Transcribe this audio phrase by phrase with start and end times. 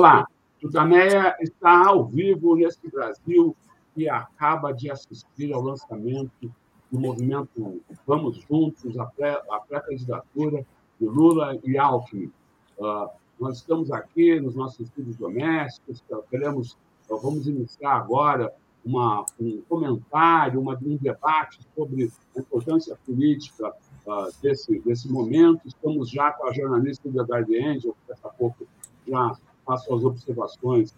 [0.00, 0.26] Olá,
[0.58, 3.54] Tutameia está ao vivo nesse Brasil
[3.94, 6.50] que acaba de assistir ao lançamento
[6.90, 10.64] do movimento Vamos Juntos, a pré-candidatura
[10.98, 12.32] de Lula e Alckmin.
[12.78, 16.78] Uh, nós estamos aqui nos nossos estudos domésticos, queremos,
[17.10, 18.50] uh, vamos iniciar agora
[18.82, 23.70] uma, um comentário, uma, um debate sobre a importância política
[24.06, 25.60] uh, desse, desse momento.
[25.66, 28.66] Estamos já com a jornalista da Guardian que daqui a pouco
[29.06, 29.36] já
[29.70, 30.92] faz suas observações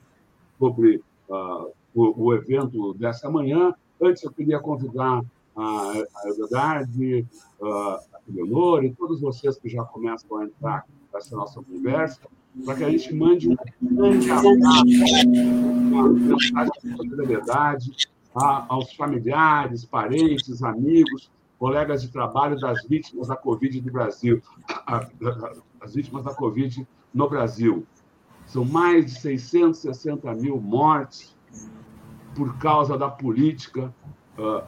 [0.59, 3.75] sobre uh, o, o, evento dessa manhã.
[4.01, 5.23] Antes, eu queria convidar
[5.55, 11.63] a, a uh, a Leonor e todos vocês que já começam a entrar nessa nossa
[11.63, 12.21] conversa,
[12.65, 13.57] para que a gente mande um
[13.95, 14.85] grande abraço,
[15.29, 17.93] uma mensagem de solidariedade
[18.35, 24.43] aos familiares, parentes, amigos, colegas de trabalho das vítimas da Covid do Brasil,
[25.81, 27.87] as vítimas da Covid no Brasil.
[28.53, 31.35] São mais de 660 mil mortes
[32.35, 33.95] por causa da política
[34.39, 34.63] uh,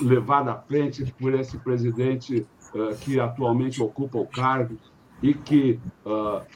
[0.00, 4.76] levada à frente por esse presidente uh, que atualmente ocupa o cargo
[5.20, 6.46] e que uh,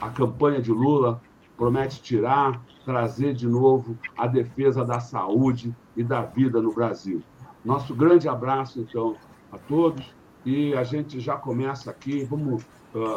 [0.00, 1.20] a campanha de Lula
[1.54, 7.22] promete tirar, trazer de novo a defesa da saúde e da vida no Brasil.
[7.62, 9.16] Nosso grande abraço, então,
[9.52, 10.14] a todos
[10.46, 12.24] e a gente já começa aqui.
[12.24, 12.64] Vamos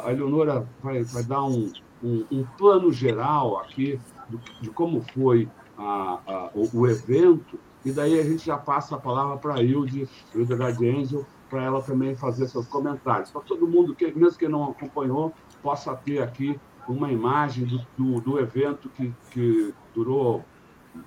[0.06, 1.72] a Eleonora vai, vai dar um,
[2.04, 5.48] um, um, plano geral aqui do, de como foi
[5.78, 9.64] a, a, o, o, evento, e daí a gente já passa a palavra para a
[9.64, 13.32] Hilde, Hilde Gardenzio, para ela também fazer seus comentários.
[13.32, 18.22] Para todo mundo, que, mesmo que não acompanhou, possa ter aqui uma imagem do, do,
[18.22, 20.44] do evento que, que durou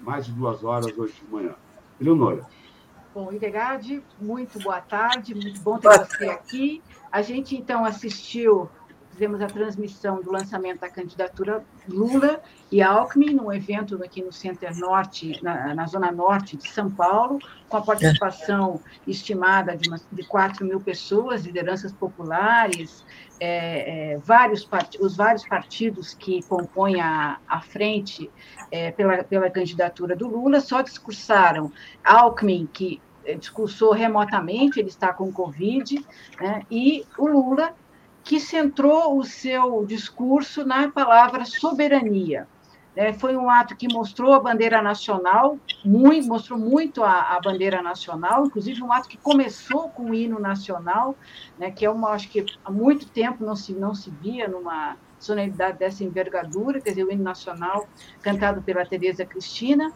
[0.03, 1.55] mais de duas horas hoje de manhã.
[2.01, 2.47] Eleonora.
[3.13, 6.83] Bom, Idegard, muito boa tarde, muito bom ter você aqui.
[7.11, 8.71] A gente, então, assistiu,
[9.21, 12.41] fizemos a transmissão do lançamento da candidatura Lula
[12.73, 17.39] e Alckmin, num evento aqui no Center Norte, na, na Zona Norte de São Paulo,
[17.69, 23.05] com a participação estimada de, uma, de 4 mil pessoas, lideranças populares,
[23.39, 24.67] é, é, vários
[24.99, 28.31] os vários partidos que compõem a, a frente
[28.73, 31.71] é, pela, pela candidatura do Lula só discursaram.
[32.03, 36.03] Alckmin, que é, discursou remotamente, ele está com Covid,
[36.41, 37.75] né, e o Lula,
[38.23, 42.47] que centrou o seu discurso na palavra soberania.
[42.97, 47.81] É, foi um ato que mostrou a bandeira nacional, muito, mostrou muito a, a, bandeira
[47.81, 51.15] nacional, inclusive um ato que começou com o hino nacional,
[51.57, 54.97] né, que é uma, acho que há muito tempo não se, não se via numa
[55.21, 57.87] sonoridade dessa envergadura, quer dizer, o hino nacional
[58.23, 59.93] cantado pela Tereza Cristina.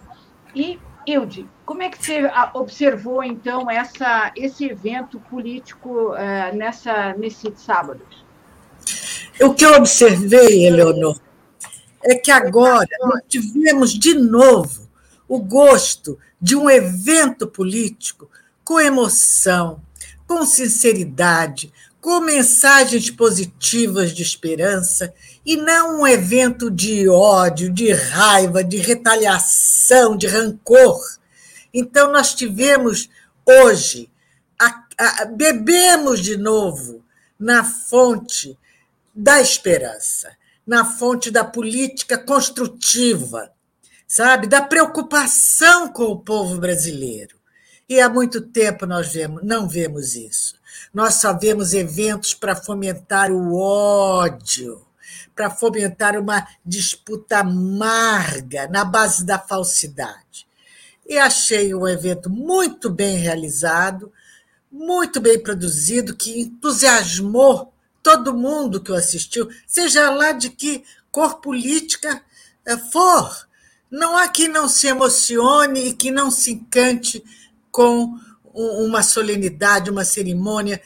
[0.55, 7.53] E, Hilde, como é que você observou, então, essa, esse evento político uh, nessa, nesse
[7.57, 8.01] sábado?
[9.41, 11.19] O que eu observei, Eleonor,
[12.03, 14.89] é que agora nós tivemos de novo
[15.27, 18.31] o gosto de um evento político
[18.63, 19.81] com emoção,
[20.27, 25.13] com sinceridade, com mensagens positivas de esperança
[25.45, 31.01] e não um evento de ódio, de raiva, de retaliação, de rancor.
[31.73, 33.09] Então, nós tivemos
[33.45, 34.11] hoje,
[34.59, 37.05] a, a, bebemos de novo
[37.39, 38.59] na fonte
[39.15, 40.31] da esperança
[40.67, 43.51] na fonte da política construtiva,
[44.07, 44.47] sabe?
[44.47, 47.37] Da preocupação com o povo brasileiro.
[47.89, 50.57] E há muito tempo nós vemos, não vemos isso.
[50.93, 54.84] Nós só vemos eventos para fomentar o ódio,
[55.35, 60.47] para fomentar uma disputa amarga na base da falsidade.
[61.07, 64.13] E achei um evento muito bem realizado,
[64.71, 67.73] muito bem produzido, que entusiasmou
[68.03, 72.23] todo mundo que o assistiu, seja lá de que cor política
[72.67, 73.49] eh, for.
[73.91, 77.25] Não há quem não se emocione e que não se encante
[77.71, 78.19] com
[78.53, 80.81] uma solenidade, uma cerimônia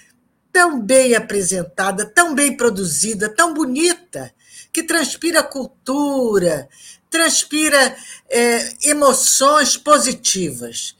[0.52, 4.32] tão bem apresentada, tão bem produzida, tão bonita,
[4.72, 6.68] que transpira cultura,
[7.10, 7.96] transpira
[8.28, 10.96] é, emoções positivas.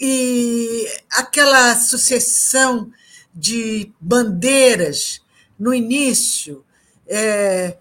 [0.00, 2.92] E aquela sucessão
[3.34, 5.20] de bandeiras
[5.58, 6.64] no início,
[7.06, 7.76] é,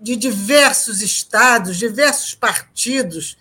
[0.00, 3.36] de diversos estados, diversos partidos.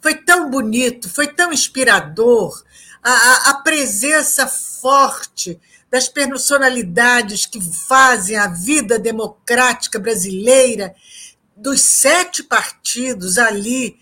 [0.00, 2.62] Foi tão bonito, foi tão inspirador
[3.02, 5.60] a, a presença forte
[5.92, 10.94] das personalidades que fazem a vida democrática brasileira,
[11.54, 13.98] dos sete partidos ali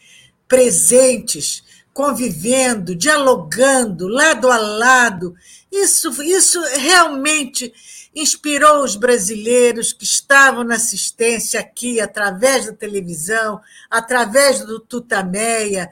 [0.47, 5.35] presentes, convivendo, dialogando, lado a lado.
[5.71, 7.75] Isso, isso realmente
[8.15, 13.61] inspirou os brasileiros que estavam na assistência aqui, através da televisão,
[13.91, 15.91] através do Tutameia,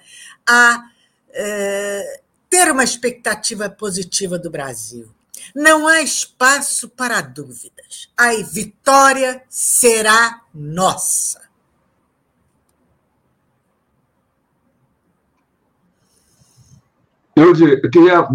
[0.49, 0.85] a
[1.31, 5.18] é, ter uma expectativa positiva do Brasil.
[5.55, 8.11] Não há espaço para dúvidas.
[8.17, 11.49] A vitória será nossa.
[17.39, 18.29] Eu, eu queria,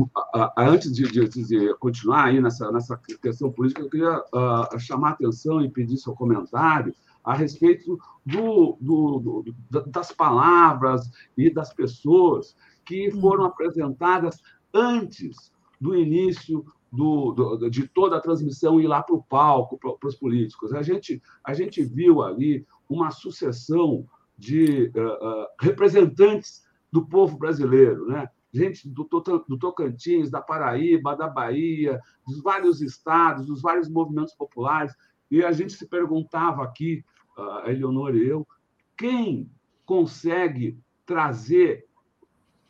[0.57, 5.11] antes de, de, de, continuar aí nessa, nessa questão política, eu queria uh, chamar a
[5.11, 12.55] atenção e pedir seu comentário a respeito do, do, do, das palavras e das pessoas
[12.85, 13.19] que hum.
[13.19, 14.41] foram apresentadas
[14.73, 15.51] antes
[15.81, 20.74] do início do, de toda a transmissão ir lá para o palco, para os políticos.
[20.74, 24.06] A gente, a gente viu ali uma sucessão
[24.38, 28.30] de uh, uh, representantes do povo brasileiro, né?
[28.54, 29.04] gente do,
[29.50, 34.94] do Tocantins, da Paraíba, da Bahia, dos vários estados, dos vários movimentos populares,
[35.31, 37.04] e a gente se perguntava aqui,
[37.36, 38.48] a Eleonora e eu,
[38.96, 39.50] quem
[39.88, 41.88] consegue trazer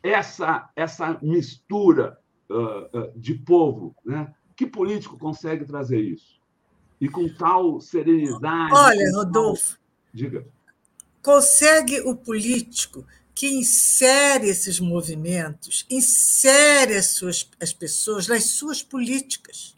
[0.02, 2.18] essa, essa mistura
[2.50, 4.32] uh, uh, de povo, né?
[4.56, 6.40] Que político consegue trazer isso?
[7.00, 8.72] E com tal serenidade.
[8.72, 9.70] Olha, Rodolfo.
[9.70, 9.78] Tal...
[10.12, 10.46] Diga.
[11.22, 13.04] Consegue o político
[13.34, 19.74] que insere esses movimentos, insere as, suas, as pessoas nas suas políticas.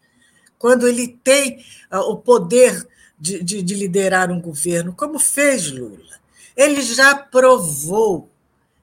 [0.58, 2.86] Quando ele tem uh, o poder
[3.18, 6.16] de, de, de liderar um governo, como fez Lula.
[6.56, 8.30] Ele já provou,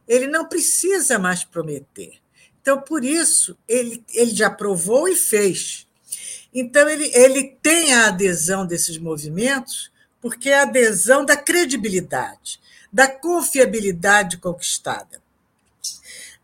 [0.08, 2.23] ele não precisa mais prometer.
[2.64, 5.86] Então, por isso, ele, ele já provou e fez.
[6.52, 12.64] Então, ele, ele tem a adesão desses movimentos, porque é a adesão da credibilidade
[12.94, 15.20] da confiabilidade conquistada.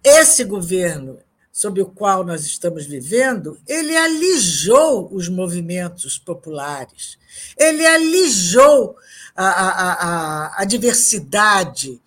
[0.03, 1.19] Esse governo
[1.51, 7.17] sob o qual nós estamos vivendo, ele alijou os movimentos populares,
[7.57, 8.95] ele alijou
[9.35, 12.01] a, a, a, a diversidade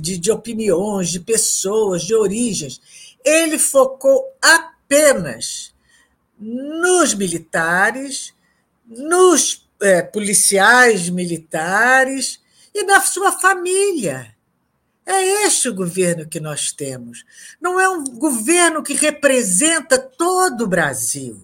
[0.00, 2.80] de, de opiniões, de pessoas, de origens.
[3.26, 5.74] Ele focou apenas
[6.38, 8.32] nos militares,
[8.86, 12.40] nos é, policiais militares
[12.72, 14.34] e na sua família.
[15.04, 17.24] É este o governo que nós temos.
[17.60, 21.40] Não é um governo que representa todo o Brasil.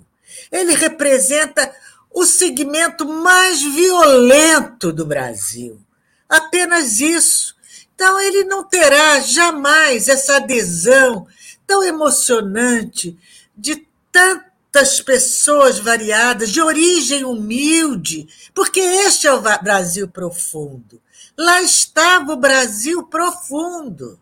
[0.50, 1.75] Ele representa
[2.11, 5.81] o segmento mais violento do Brasil.
[6.29, 7.55] Apenas isso.
[7.94, 11.26] Então, ele não terá jamais essa adesão
[11.72, 13.19] tão emocionante
[13.56, 21.00] de tantas pessoas variadas, de origem humilde, porque este é o Brasil profundo.
[21.34, 24.20] Lá estava o Brasil profundo.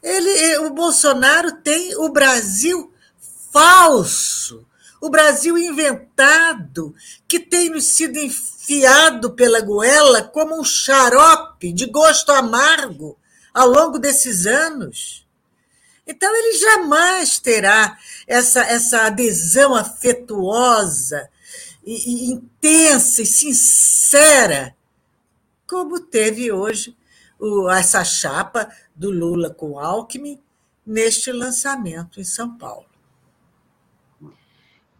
[0.00, 2.92] Ele, eh, o Bolsonaro tem o Brasil
[3.52, 4.64] falso,
[5.00, 6.94] o Brasil inventado,
[7.26, 13.18] que tem sido enfiado pela goela como um xarope de gosto amargo
[13.52, 15.21] ao longo desses anos.
[16.06, 17.96] Então, ele jamais terá
[18.26, 21.28] essa, essa adesão afetuosa
[21.84, 24.76] e, e intensa e sincera
[25.66, 26.94] como teve hoje
[27.38, 30.38] o, essa chapa do Lula com Alckmin
[30.84, 32.91] neste lançamento em São Paulo.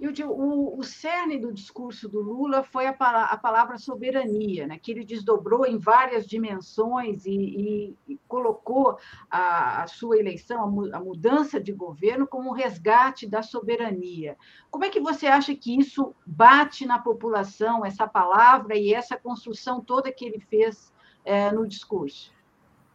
[0.02, 4.90] E o, o cerne do discurso do Lula foi a, a palavra soberania, né, que
[4.90, 8.98] ele desdobrou em várias dimensões e, e, e colocou
[9.30, 14.36] a, a, sua eleição, a, a mudança de governo, como um resgate da soberania.
[14.72, 19.80] Como é que você acha que isso bate na população, essa palavra e essa construção
[19.80, 20.92] toda que ele fez
[21.24, 22.32] é, no discurso?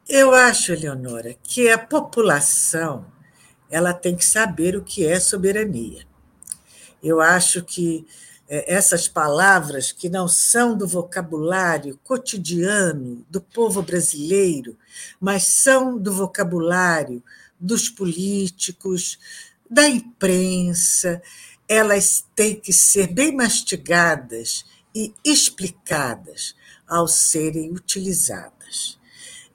[0.10, 3.06] Eu acho, Eleonora, que a população
[3.70, 6.06] ela tem que saber o que é soberania.
[7.02, 8.06] Eu acho que
[8.50, 14.78] é, essas palavras que não são do vocabulário cotidiano do povo brasileiro,
[15.20, 17.22] mas são do vocabulário
[17.60, 19.20] dos políticos,
[19.70, 21.22] da imprensa,
[21.68, 26.56] elas têm que ser bem mastigadas e explicadas
[26.88, 28.98] ao serem utilizadas.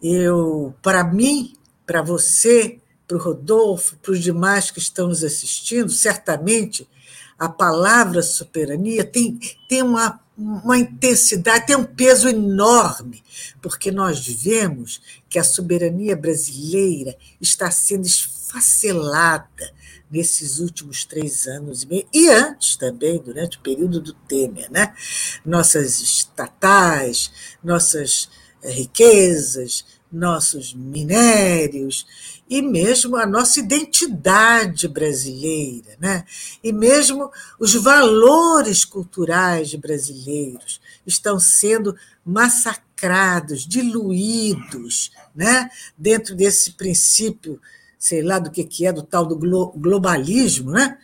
[0.03, 1.55] Eu, para mim,
[1.87, 6.87] para você, para o Rodolfo, para os demais que estão nos assistindo, certamente
[7.43, 9.37] a palavra soberania tem,
[9.69, 13.21] tem uma, uma intensidade, tem um peso enorme,
[13.61, 19.75] porque nós vemos que a soberania brasileira está sendo esfacelada
[20.09, 24.71] nesses últimos três anos e meio, e antes também, durante o período do Temer.
[24.71, 24.95] Né?
[25.45, 28.29] Nossas estatais, nossas
[28.63, 32.07] eh, riquezas, nossos minérios
[32.49, 36.25] e mesmo a nossa identidade brasileira, né?
[36.63, 45.71] e mesmo os valores culturais brasileiros estão sendo massacrados, diluídos, né?
[45.97, 47.59] dentro desse princípio,
[47.99, 50.73] sei lá do que, que é, do tal do globalismo.
[50.73, 50.99] Né?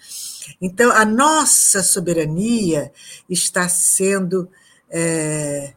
[0.60, 2.92] Então, a nossa soberania
[3.28, 4.48] está sendo.
[4.90, 5.74] É,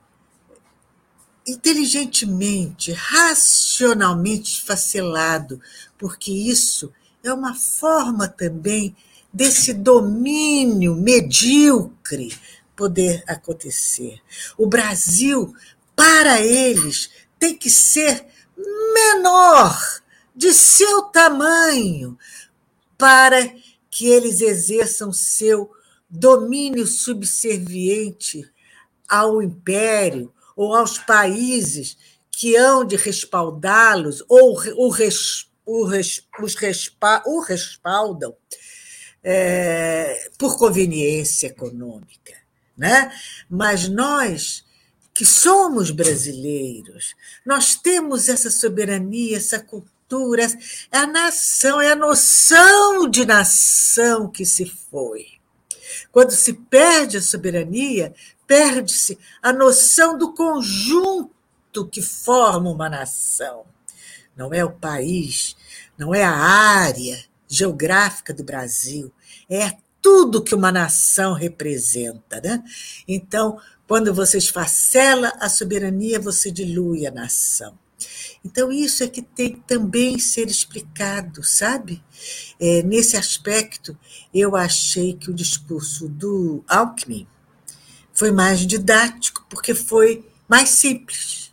[1.46, 5.62] inteligentemente, racionalmente esfacelado,
[5.98, 6.92] porque isso
[7.24, 8.96] é uma forma também
[9.34, 12.38] desse domínio medíocre
[12.76, 14.20] poder acontecer.
[14.58, 15.54] O Brasil,
[15.96, 18.26] para eles, tem que ser
[18.94, 20.02] menor,
[20.36, 22.18] de seu tamanho,
[22.98, 23.54] para
[23.90, 25.70] que eles exerçam seu
[26.10, 28.50] domínio subserviente
[29.08, 31.98] ao império, ou aos países
[32.32, 38.36] que hão de respaldá-los ou o, res, o, res, os respa, o respaldam
[39.24, 42.34] é, por conveniência econômica.
[42.78, 43.12] Né?
[43.50, 44.64] Mas nós,
[45.14, 47.16] que somos brasileiros,
[47.46, 50.48] nós temos essa soberania, essa cultura,
[50.92, 55.26] é a nação, é a noção de nação que se foi.
[56.12, 58.14] Quando se perde a soberania,
[58.52, 63.64] perde-se a noção do conjunto que forma uma nação.
[64.36, 65.56] Não é o país,
[65.98, 69.10] não é a área geográfica do Brasil,
[69.50, 72.42] é tudo que uma nação representa.
[72.42, 72.62] Né?
[73.08, 77.80] Então, quando você esfacela a soberania, você dilui a nação.
[78.44, 82.04] Então, isso é que tem também ser explicado, sabe?
[82.60, 83.98] É, nesse aspecto,
[84.34, 87.26] eu achei que o discurso do Alckmin
[88.22, 91.52] foi mais didático, porque foi mais simples.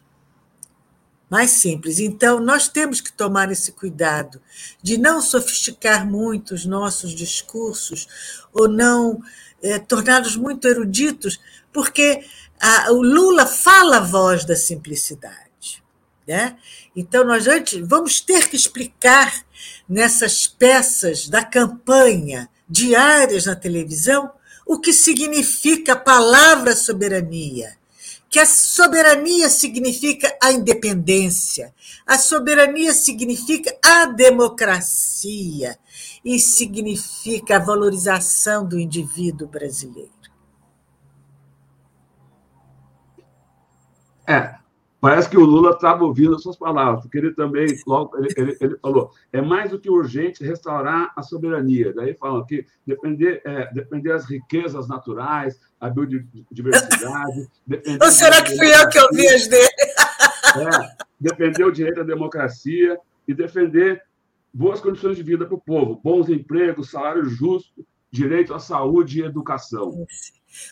[1.30, 1.98] Mais simples.
[1.98, 4.38] Então, nós temos que tomar esse cuidado
[4.82, 8.06] de não sofisticar muito os nossos discursos
[8.52, 9.18] ou não
[9.62, 11.40] é, torná-los muito eruditos,
[11.72, 12.22] porque
[12.60, 15.82] a, o Lula fala a voz da simplicidade.
[16.26, 16.58] Né?
[16.94, 19.42] Então, nós antes vamos ter que explicar
[19.88, 24.30] nessas peças da campanha diárias na televisão
[24.68, 27.78] o que significa a palavra soberania.
[28.28, 31.74] Que a soberania significa a independência,
[32.06, 35.78] a soberania significa a democracia
[36.22, 40.10] e significa a valorização do indivíduo brasileiro.
[44.26, 44.58] É,
[45.00, 48.56] Parece que o Lula estava ouvindo as suas palavras, porque ele também, logo, ele, ele,
[48.60, 51.92] ele, falou, é mais do que urgente restaurar a soberania.
[51.94, 57.48] Daí falam que defender, é, defender as riquezas naturais, a biodiversidade...
[58.02, 59.68] Ou será que fui eu que ouvi as dele?
[60.48, 64.02] É, defender o direito à democracia e defender
[64.52, 69.24] boas condições de vida para o povo, bons empregos, salário justo, direito à saúde e
[69.24, 70.06] educação.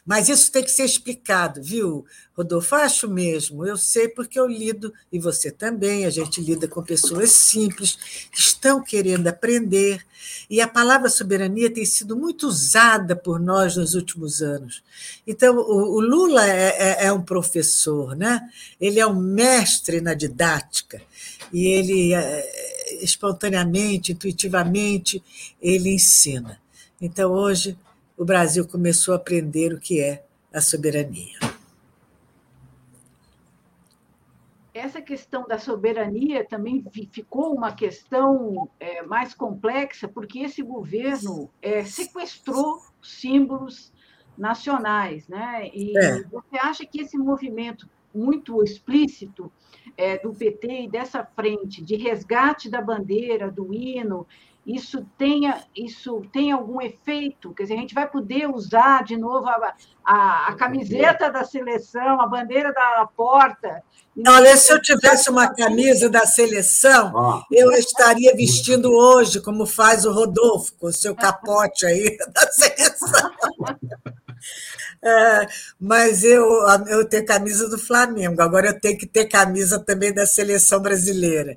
[0.05, 2.05] Mas isso tem que ser explicado, viu,
[2.37, 2.75] Rodolfo?
[2.75, 3.67] Acho mesmo.
[3.67, 7.97] Eu sei porque eu lido, e você também, a gente lida com pessoas simples
[8.31, 10.05] que estão querendo aprender.
[10.49, 14.83] E a palavra soberania tem sido muito usada por nós nos últimos anos.
[15.27, 18.41] Então, o, o Lula é, é, é, um professor, né?
[18.81, 21.01] ele é um mestre na didática,
[21.53, 25.23] e ele, é, espontaneamente, intuitivamente,
[25.61, 26.61] ele ensina.
[27.01, 27.77] Então, hoje,
[28.17, 31.39] o Brasil começou a aprender o que é a soberania.
[34.73, 41.83] Essa questão da soberania também ficou uma questão é, mais complexa, porque esse governo é,
[41.85, 43.93] sequestrou símbolos
[44.37, 45.29] nacionais.
[45.29, 45.71] Né?
[45.73, 46.23] E é.
[46.25, 49.53] você acha que esse movimento muito explícito
[49.97, 54.27] é, do PT e dessa frente de resgate da bandeira, do hino
[54.67, 57.55] isso tenha isso tem algum efeito?
[57.55, 62.21] Quer dizer, a gente vai poder usar de novo a, a, a camiseta da seleção,
[62.21, 63.83] a bandeira da porta.
[64.27, 67.45] Olha, se eu tivesse uma camisa da seleção, ah.
[67.53, 73.31] eu estaria vestindo hoje, como faz o Rodolfo, com o seu capote aí da seleção.
[75.05, 75.47] É,
[75.79, 76.45] mas eu,
[76.89, 81.57] eu tenho camisa do Flamengo, agora eu tenho que ter camisa também da seleção brasileira.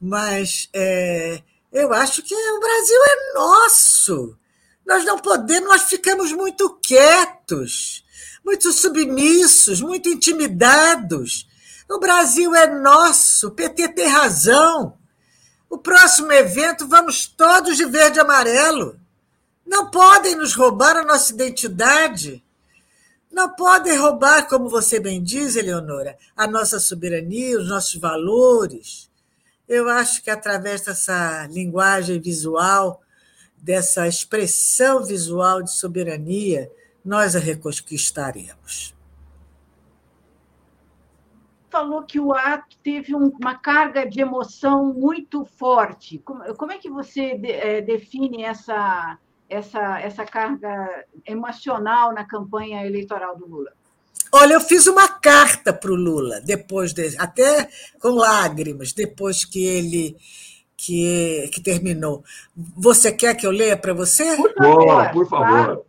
[0.00, 1.40] Mas é,
[1.72, 4.38] eu acho que o Brasil é nosso.
[4.84, 8.04] Nós não podemos, nós ficamos muito quietos,
[8.44, 11.48] muito submissos, muito intimidados.
[11.88, 14.98] O Brasil é nosso, o PT tem razão.
[15.70, 19.00] O próximo evento vamos todos de verde e amarelo.
[19.64, 22.44] Não podem nos roubar a nossa identidade.
[23.30, 29.10] não podem roubar, como você bem diz, Eleonora, a nossa soberania, os nossos valores.
[29.68, 33.00] Eu acho que através dessa linguagem visual,
[33.56, 36.70] dessa expressão visual de soberania,
[37.04, 38.94] nós a reconquistaremos.
[41.70, 46.18] Falou que o ato teve uma carga de emoção muito forte.
[46.18, 53.46] Como, é que você eh, define essa, essa, essa carga emocional na campanha eleitoral do
[53.46, 53.72] Lula?
[54.34, 57.68] Olha, eu fiz uma carta para o Lula, depois de, até
[58.00, 60.16] com lágrimas, depois que ele
[60.76, 62.24] que, que terminou.
[62.56, 64.36] Você quer que eu leia para você?
[64.36, 65.86] Por favor, por favor.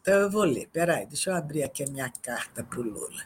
[0.00, 0.68] Então eu vou ler.
[0.72, 3.22] Peraí, deixa eu abrir aqui a minha carta para o Lula.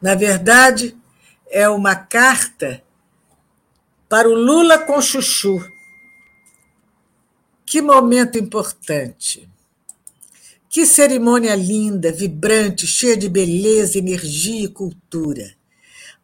[0.00, 0.96] Na verdade,
[1.46, 2.82] é uma carta
[4.08, 5.69] para o Lula com Chuchu.
[7.70, 9.48] Que momento importante.
[10.68, 15.54] Que cerimônia linda, vibrante, cheia de beleza, energia e cultura.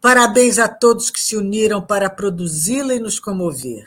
[0.00, 3.84] Parabéns a todos que se uniram para produzi-la e nos comover.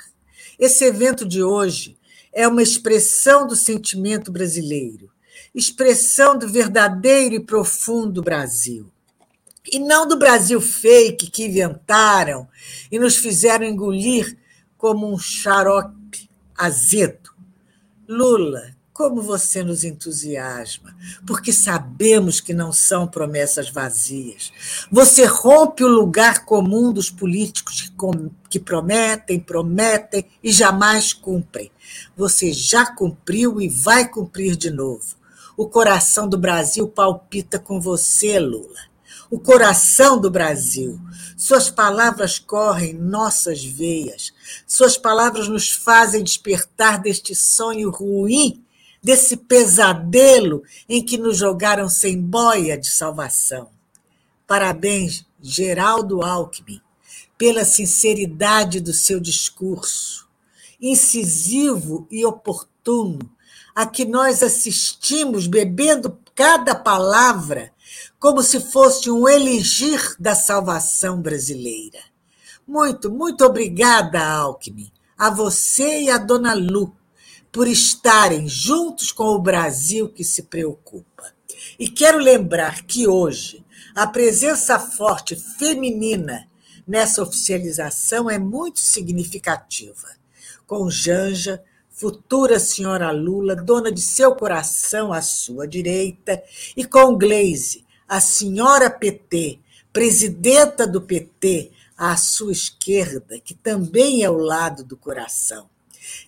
[0.58, 1.98] Esse evento de hoje
[2.32, 5.12] é uma expressão do sentimento brasileiro,
[5.54, 8.90] expressão do verdadeiro e profundo Brasil.
[9.70, 12.48] E não do Brasil fake que inventaram
[12.90, 14.38] e nos fizeram engolir
[14.78, 17.29] como um xarope azedo.
[18.12, 20.96] Lula, como você nos entusiasma,
[21.28, 24.52] porque sabemos que não são promessas vazias.
[24.92, 27.94] Você rompe o lugar comum dos políticos
[28.50, 31.72] que, prometem, prometem e jamais cumprem.
[32.18, 35.16] Você já cumpriu e vai cumprir de novo.
[35.56, 38.89] O coração do Brasil palpita com você, Lula
[39.30, 41.00] o coração do Brasil.
[41.38, 44.34] Suas palavras correm nossas veias.
[44.66, 48.64] Suas palavras nos fazem despertar deste sonho ruim,
[49.02, 53.70] desse pesadelo em que nos jogaram sem boia de salvação.
[54.46, 56.82] Parabéns, Geraldo Alckmin,
[57.38, 60.28] pela sinceridade do seu discurso,
[60.82, 63.30] incisivo e oportuno,
[63.74, 67.72] a que nós assistimos bebendo cada palavra
[68.20, 72.00] como se fosse um elegir da salvação brasileira.
[72.68, 76.94] Muito, muito obrigada, Alckmin, a você e a dona Lu,
[77.52, 81.34] por estarem juntos com o Brasil que se preocupa.
[81.80, 86.48] E quero lembrar que hoje a presença forte feminina
[86.86, 90.10] nessa oficialização é muito significativa.
[90.68, 96.44] Com Janja, futura senhora Lula, dona de seu coração à sua direita,
[96.78, 99.60] e com Glaze, a senhora PT,
[99.94, 105.70] presidenta do PT, à sua esquerda, que também é o lado do coração.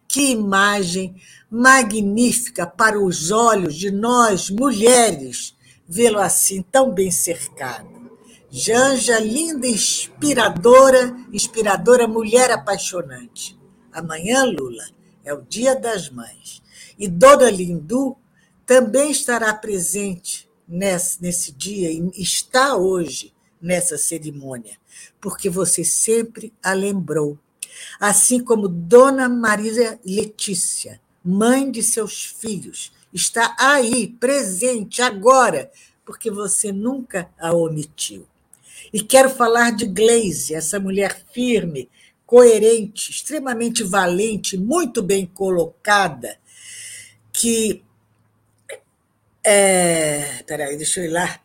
[0.08, 1.15] Que imagem
[1.50, 5.56] magnífica para os olhos de nós, mulheres,
[5.89, 7.89] vê-lo assim tão bem cercado.
[8.52, 13.58] Janja, linda, inspiradora, inspiradora mulher apaixonante.
[13.91, 14.84] Amanhã, Lula,
[15.24, 16.62] é o Dia das Mães.
[17.00, 18.15] E Dona Lindu
[18.67, 24.77] também estará presente nesse, nesse dia e está hoje nessa cerimônia,
[25.19, 27.38] porque você sempre a lembrou.
[27.99, 35.69] Assim como Dona Maria Letícia, mãe de seus filhos, está aí, presente, agora,
[36.05, 38.25] porque você nunca a omitiu.
[38.93, 41.89] E quero falar de Glaze, essa mulher firme,
[42.25, 46.38] coerente, extremamente valente, muito bem colocada,
[47.31, 47.84] que
[49.43, 51.39] é, peraí, deixa eu ir lá,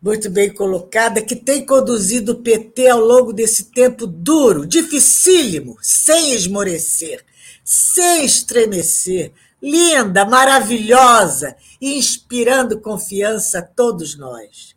[0.00, 6.32] muito bem colocada, que tem conduzido o PT ao longo desse tempo duro, dificílimo, sem
[6.32, 7.24] esmorecer,
[7.64, 14.76] sem estremecer, linda, maravilhosa inspirando confiança a todos nós.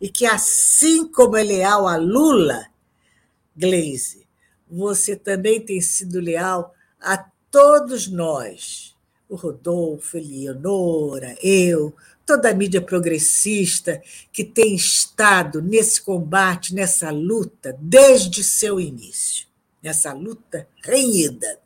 [0.00, 2.66] E que, assim como é leal a Lula,
[3.56, 4.26] Gleise,
[4.68, 7.18] você também tem sido leal a
[7.50, 8.96] todos nós.
[9.28, 11.94] O Rodolfo, Eleonora, eu,
[12.30, 14.00] toda a mídia progressista
[14.32, 19.48] que tem estado nesse combate, nessa luta, desde seu início,
[19.82, 21.58] nessa luta renhida.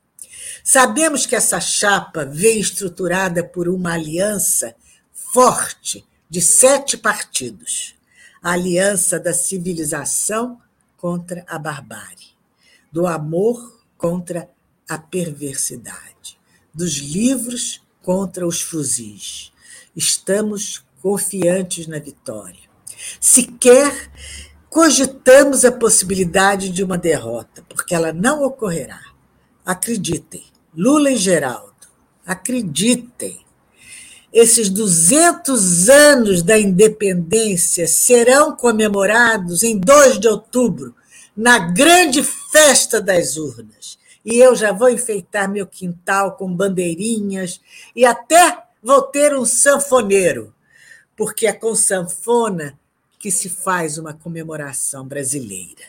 [0.64, 4.74] Sabemos que essa chapa vem estruturada por uma aliança
[5.12, 7.94] forte de sete partidos
[8.42, 10.58] a aliança da civilização
[10.96, 12.28] contra a barbárie,
[12.90, 14.48] do amor contra
[14.88, 16.38] a perversidade,
[16.72, 19.52] dos livros contra os fuzis,
[19.96, 22.64] estamos confiantes na vitória.
[23.20, 24.10] Sequer
[24.70, 29.00] cogitamos a possibilidade de uma derrota, porque ela não ocorrerá.
[29.64, 30.44] Acreditem,
[30.76, 31.72] Lula e Geraldo,
[32.26, 33.44] acreditem,
[34.32, 40.92] esses 200 anos da independência serão comemorados em 2 de outubro,
[41.36, 43.96] na grande festa das urnas.
[44.24, 47.60] E eu já vou enfeitar meu quintal com bandeirinhas
[47.94, 50.54] e até vou ter um sanfoneiro,
[51.16, 52.78] porque é com sanfona
[53.18, 55.82] que se faz uma comemoração brasileira.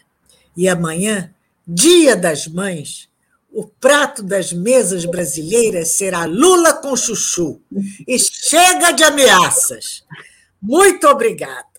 [0.56, 1.34] E amanhã,
[1.68, 3.10] Dia das Mães,
[3.52, 7.60] o prato das mesas brasileiras será Lula com chuchu.
[8.08, 10.06] E chega de ameaças.
[10.62, 11.75] Muito obrigada.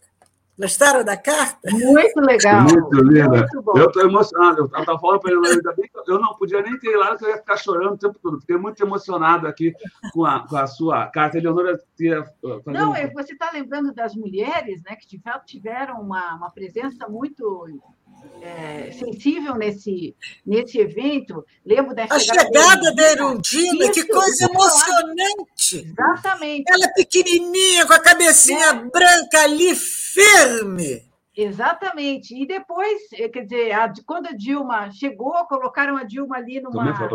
[0.59, 1.71] Gostaram da carta?
[1.71, 2.63] Muito legal.
[2.63, 3.29] Muito linda.
[3.29, 4.61] Muito eu estou emocionado.
[4.61, 7.17] Eu estava falando para ele, ainda bem que eu não podia nem ter ir lá,
[7.17, 8.41] que eu ia ficar chorando o tempo todo.
[8.41, 9.75] Fiquei muito emocionado aqui
[10.13, 11.37] com a, com a sua carta.
[11.37, 11.79] Eleonora,
[12.67, 15.07] Não, você está lembrando das mulheres, né, que
[15.45, 17.67] tiveram uma, uma presença muito
[18.41, 21.45] é, sensível nesse, nesse evento.
[21.65, 25.91] Lembro da chegada, a chegada da Erundina, que coisa emocionante!
[25.91, 26.73] Exatamente.
[26.73, 28.75] Ela pequenininha, com a cabecinha é.
[28.75, 31.05] branca ali, firme.
[31.37, 32.35] Exatamente.
[32.35, 36.97] E depois, eh, quer dizer, a, quando a Dilma chegou, colocaram a Dilma ali numa.
[36.97, 37.09] foi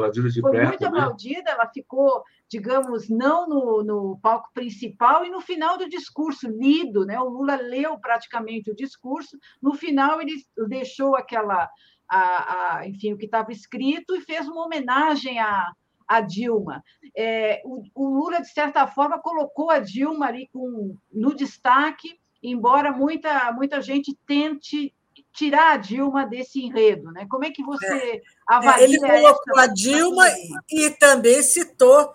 [0.51, 5.87] perto, muito aplaudida, ela ficou, digamos, não no, no, palco principal, e no final do
[5.87, 7.17] discurso, lido, né?
[7.17, 10.35] O Lula leu praticamente o discurso, no final ele
[10.67, 11.69] deixou aquela.
[12.13, 15.71] A, a enfim, o que estava escrito e fez uma homenagem a,
[16.05, 16.83] a Dilma.
[17.15, 22.91] É, o, o, Lula, de certa forma, colocou a Dilma ali com, no destaque embora
[22.91, 24.93] muita, muita gente tente
[25.31, 27.11] tirar a Dilma desse enredo.
[27.11, 27.25] Né?
[27.29, 28.21] Como é que você é.
[28.47, 30.27] avalia Ele colocou a Dilma
[30.69, 32.13] e, e, também citou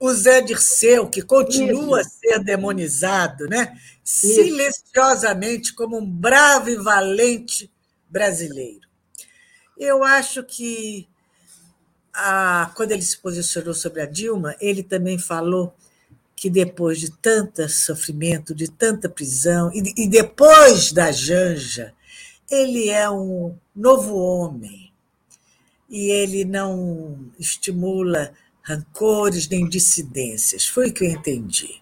[0.00, 2.08] o Zé Dirceu, que continua Isso.
[2.08, 3.78] a ser demonizado né?
[4.02, 7.70] silenciosamente como um bravo e valente
[8.08, 8.88] brasileiro.
[9.76, 11.06] Eu acho que,
[12.14, 15.74] a, quando ele se posicionou sobre a Dilma, ele também falou
[16.34, 21.92] que depois de tanto sofrimento, de tanta prisão, e, e depois da Janja,
[22.50, 24.90] ele é um novo homem.
[25.90, 30.66] E ele não estimula rancores nem dissidências.
[30.66, 31.80] Foi o que eu entendi.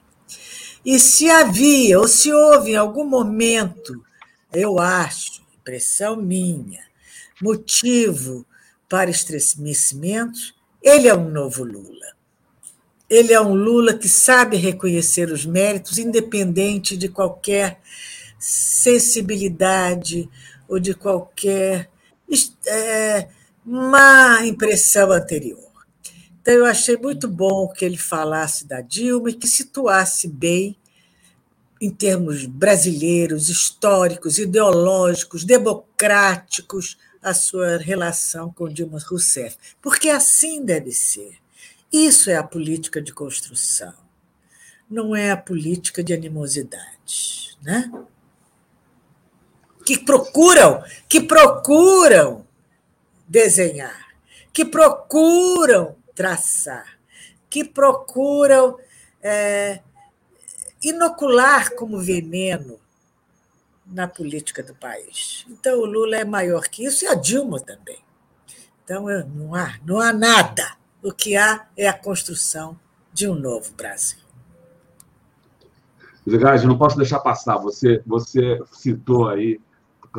[0.85, 4.03] E se havia, ou se houve em algum momento,
[4.53, 6.81] eu acho, impressão minha,
[7.43, 8.47] motivo
[8.88, 10.38] para estremecimento,
[10.83, 12.07] ele é um novo Lula.
[13.11, 17.81] Ele é um Lula que sabe reconhecer os méritos, independente de qualquer
[18.38, 20.29] sensibilidade
[20.69, 21.91] ou de qualquer
[22.67, 23.29] é,
[23.64, 25.68] má impressão anterior.
[26.49, 30.79] Então, eu achei muito bom que ele falasse da Dilma e que situasse bem,
[31.79, 39.59] em termos brasileiros, históricos, ideológicos, democráticos, a sua relação com Dilma Rousseff.
[39.83, 41.37] Porque assim deve ser.
[41.93, 43.93] Isso é a política de construção,
[44.89, 47.93] não é a política de animosidade, né?
[49.85, 52.47] Que procuram, que procuram
[53.29, 54.15] desenhar,
[54.51, 56.99] que procuram traçar,
[57.49, 58.77] que procuram
[59.23, 59.81] é,
[60.83, 62.81] inocular como veneno
[63.87, 65.47] na política do país.
[65.49, 68.01] Então, o Lula é maior que isso e a Dilma também.
[68.83, 72.77] Então, não há, não há nada o que há é a construção
[73.13, 74.19] de um novo Brasil.
[76.29, 77.59] Zigard, não posso deixar passar.
[77.59, 79.61] Você, você citou aí,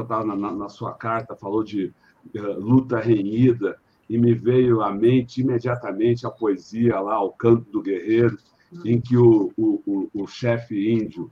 [0.07, 1.93] na, na, na sua carta, falou de
[2.33, 3.77] uh, luta renhida,
[4.09, 8.37] e me veio à mente imediatamente a poesia lá, O Canto do Guerreiro,
[8.83, 11.31] em que o, o, o, o chefe índio,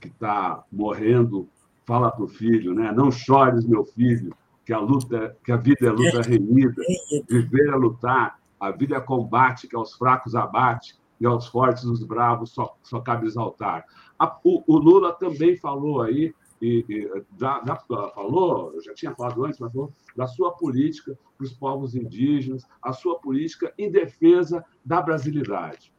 [0.00, 1.48] que está morrendo,
[1.84, 2.92] fala para o filho, né?
[2.92, 6.82] Não chores, meu filho, que a luta, que a vida é luta renhida,
[7.28, 12.02] viver é lutar, a vida é combate, que aos fracos abate, e aos fortes, os
[12.02, 13.84] bravos, só, só cabe exaltar.
[14.18, 19.12] A, o, o, Lula também falou aí, e, e da, da, falou, eu já tinha
[19.12, 23.90] falado antes, mas falou da sua política para os povos indígenas, a sua política em
[23.90, 25.92] defesa da brasilidade.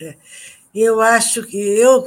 [0.00, 0.16] É,
[0.74, 2.06] eu acho que eu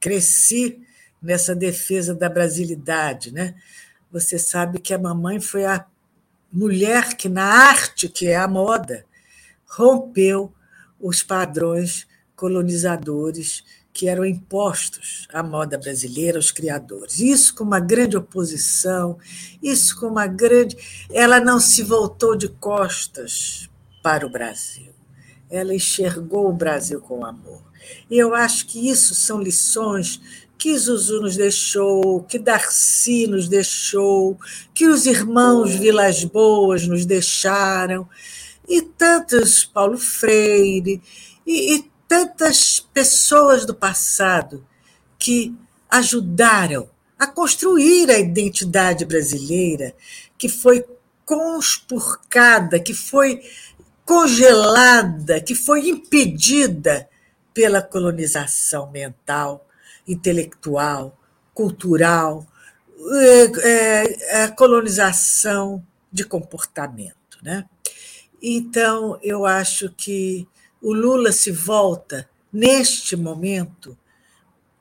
[0.00, 0.80] cresci
[1.20, 3.54] nessa defesa da brasilidade, né?
[4.10, 5.86] Você sabe que a mamãe foi a
[6.50, 9.04] mulher que, na arte, que é a moda,
[9.66, 10.52] rompeu
[10.98, 17.20] os padrões colonizadores que eram impostos à moda brasileira, aos criadores.
[17.20, 19.18] Isso com uma grande oposição,
[19.62, 20.76] isso com uma grande.
[21.10, 23.68] Ela não se voltou de costas
[24.02, 24.92] para o Brasil.
[25.50, 27.62] Ela enxergou o Brasil com amor.
[28.10, 30.20] E eu acho que isso são lições
[30.56, 34.38] que Zuzu nos deixou, que Darcy nos deixou,
[34.72, 38.08] que os irmãos Vilas Boas nos deixaram.
[38.68, 41.02] e tantos Paulo Freire,
[41.44, 44.66] e, e tantas pessoas do passado
[45.18, 45.56] que
[45.88, 49.94] ajudaram a construir a identidade brasileira,
[50.36, 50.84] que foi
[51.24, 53.40] conspurcada, que foi
[54.04, 57.08] congelada, que foi impedida
[57.54, 59.66] pela colonização mental,
[60.06, 61.18] intelectual,
[61.54, 62.46] cultural,
[63.22, 64.02] é,
[64.34, 67.38] é, a colonização de comportamento.
[67.42, 67.64] Né?
[68.42, 70.46] Então, eu acho que
[70.82, 73.96] o Lula se volta, neste momento,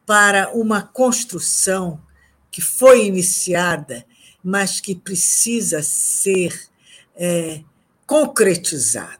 [0.05, 2.01] para uma construção
[2.49, 4.03] que foi iniciada,
[4.43, 6.59] mas que precisa ser
[7.15, 7.61] é,
[8.05, 9.19] concretizada,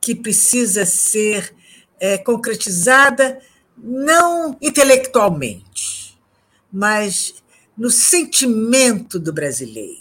[0.00, 1.52] que precisa ser
[1.98, 3.40] é, concretizada
[3.76, 6.16] não intelectualmente,
[6.72, 7.34] mas
[7.76, 9.98] no sentimento do brasileiro.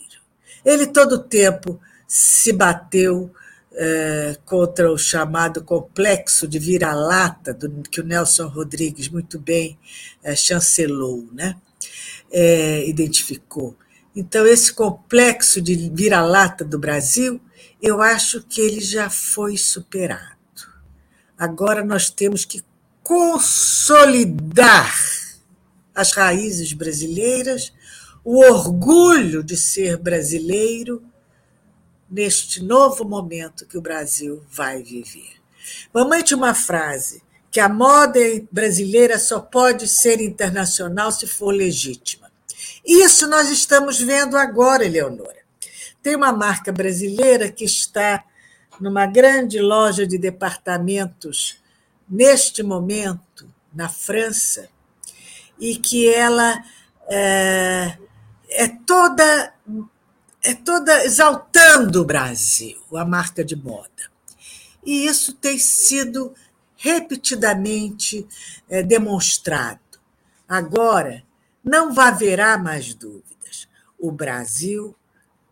[0.63, 3.33] Ele todo tempo se bateu
[3.81, 7.57] é, contra o chamado complexo de vira-lata,
[7.89, 9.79] que o Nelson Rodrigues muito bem
[10.21, 11.55] é, chancelou, né?
[12.29, 13.77] É, identificou.
[14.13, 17.39] Então, esse complexo de vira-lata do Brasil,
[17.81, 20.35] eu acho que ele já foi superado.
[21.37, 22.61] Agora nós temos que
[23.01, 24.93] consolidar
[25.95, 27.71] as raízes brasileiras,
[28.25, 31.01] o orgulho de ser brasileiro
[32.09, 35.33] neste novo momento que o Brasil vai viver.
[35.93, 38.19] Mamãe tinha uma frase que a moda
[38.51, 42.31] brasileira só pode ser internacional se for legítima.
[42.85, 45.39] Isso nós estamos vendo agora, Eleonora.
[46.01, 48.23] Tem uma marca brasileira que está
[48.79, 51.61] numa grande loja de departamentos
[52.07, 54.69] neste momento na França
[55.59, 56.63] e que ela
[57.09, 57.97] é,
[58.49, 59.53] é toda
[60.43, 63.89] é toda exaltando o Brasil, a marca de moda.
[64.85, 66.33] E isso tem sido
[66.75, 68.25] repetidamente
[68.69, 69.79] é, demonstrado.
[70.47, 71.23] Agora,
[71.63, 73.67] não haverá mais dúvidas.
[73.99, 74.95] O Brasil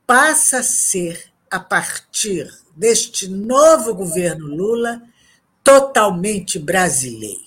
[0.06, 5.02] passa a ser, a partir deste novo governo Lula,
[5.64, 7.42] totalmente brasileiro.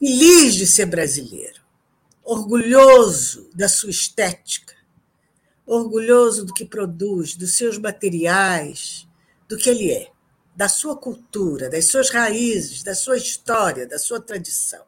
[0.00, 1.62] Feliz de ser brasileiro,
[2.24, 4.73] orgulhoso da sua estética,
[5.66, 9.08] orgulhoso do que produz, dos seus materiais,
[9.48, 10.10] do que ele é,
[10.54, 14.84] da sua cultura, das suas raízes, da sua história, da sua tradição.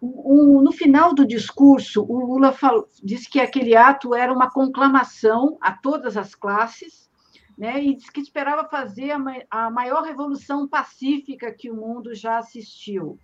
[0.00, 5.70] No final do discurso, o Lula falou, disse que aquele ato era uma conclamação a
[5.70, 7.08] todas as classes,
[7.56, 9.12] né, e disse que esperava fazer
[9.48, 13.20] a maior revolução pacífica que o mundo já assistiu.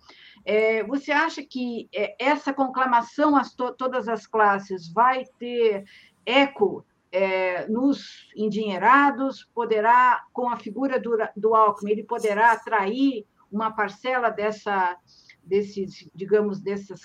[0.51, 5.85] É, você acha que é, essa conclamação a to todas as classes vai ter
[6.25, 9.47] eco é, nos endinheirados?
[9.53, 14.97] Poderá, com a figura do, do Alckmin, ele poderá atrair uma parcela dessa,
[15.43, 17.01] desses, digamos, dessas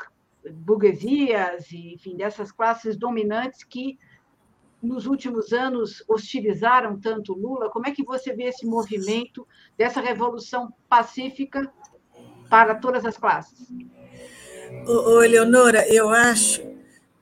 [0.51, 3.99] burguesias, e, enfim, dessas classes dominantes que
[4.83, 7.69] nos últimos anos hostilizaram tanto Lula.
[7.69, 11.71] Como é que você vê esse movimento dessa revolução pacífica
[12.49, 13.69] para todas as classes.
[14.87, 16.63] Ô, Eleonora, eu acho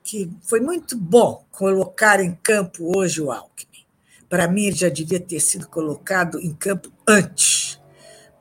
[0.03, 3.85] que foi muito bom colocar em campo hoje o Alckmin.
[4.27, 7.79] Para mim, ele já devia ter sido colocado em campo antes,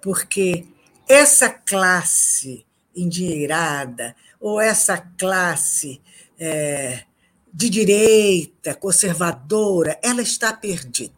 [0.00, 0.66] porque
[1.08, 6.00] essa classe endinheirada, ou essa classe
[6.38, 7.04] é,
[7.52, 11.12] de direita, conservadora, ela está perdida.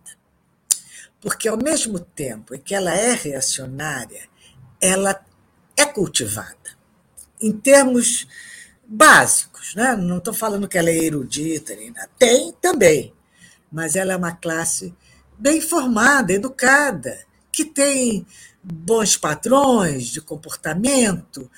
[1.20, 4.29] Porque, ao mesmo tempo em que ela é reacionária,
[4.81, 5.18] ela
[5.76, 6.56] é cultivada.
[7.40, 8.26] Em termos
[8.87, 9.96] básicos, né?
[9.96, 12.10] não estou falando que ela é erudita, nada.
[12.18, 13.12] tem também,
[13.70, 14.94] mas ela é uma classe
[15.38, 17.18] bem formada, educada,
[17.50, 18.26] que tem
[18.62, 21.50] bons padrões de comportamento,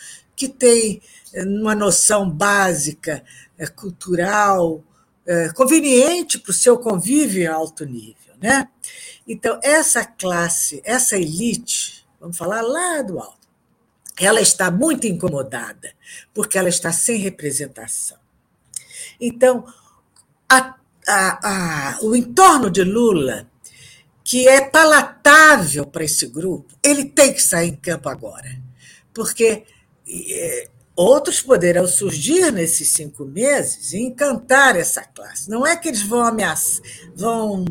[14.24, 15.92] ela está muito incomodada,
[16.32, 18.18] porque ela está sem representação.
[19.20, 19.64] Então,
[20.48, 20.74] a,
[21.06, 21.48] a,
[21.94, 23.48] a, o entorno de Lula,
[24.24, 28.60] que é palatável para esse grupo, ele tem que sair em campo agora,
[29.12, 29.64] porque
[30.08, 35.50] é, outros poderão surgir nesses cinco meses e encantar essa classe.
[35.50, 36.82] Não é que eles vão ameaçar,
[37.14, 37.64] vão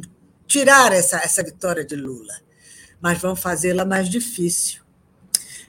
[0.48, 2.34] tirar essa, essa vitória de Lula,
[3.02, 4.85] mas vão fazê-la mais difícil.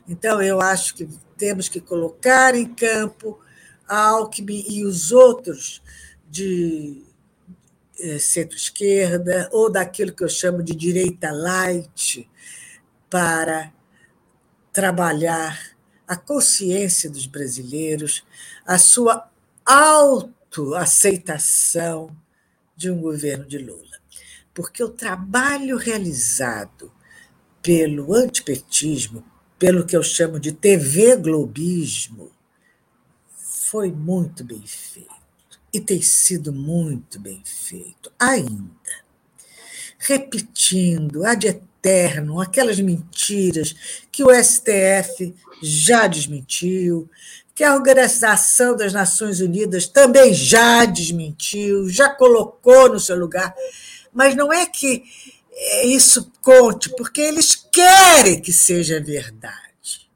[0.08, 3.40] Então, eu acho que temos que colocar em campo
[3.88, 5.82] a Alckmin e os outros
[6.28, 7.02] de
[7.98, 12.28] eh, centro-esquerda, ou daquilo que eu chamo de direita light,
[13.08, 13.72] para
[14.72, 18.24] trabalhar a consciência dos brasileiros,
[18.66, 19.30] a sua
[19.64, 22.14] autoaceitação
[22.76, 23.96] de um governo de Lula.
[24.52, 26.92] Porque o trabalho realizado
[27.62, 29.24] pelo antipetismo,
[29.58, 32.30] pelo que eu chamo de TV globismo,
[33.36, 35.16] foi muito bem feito
[35.72, 39.06] e tem sido muito bem feito ainda.
[39.98, 43.74] Repetindo ad eterno aquelas mentiras
[44.10, 47.08] que o STF já desmentiu,
[47.54, 53.54] que a Organização das Nações Unidas também já desmentiu, já colocou no seu lugar.
[54.12, 55.04] Mas não é que
[55.84, 60.10] isso conte, porque eles querem que seja verdade,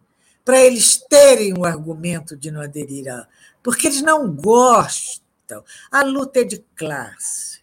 [0.45, 3.27] para eles terem o argumento de não aderir a.
[3.63, 5.63] Porque eles não gostam.
[5.91, 7.61] A luta é de classe.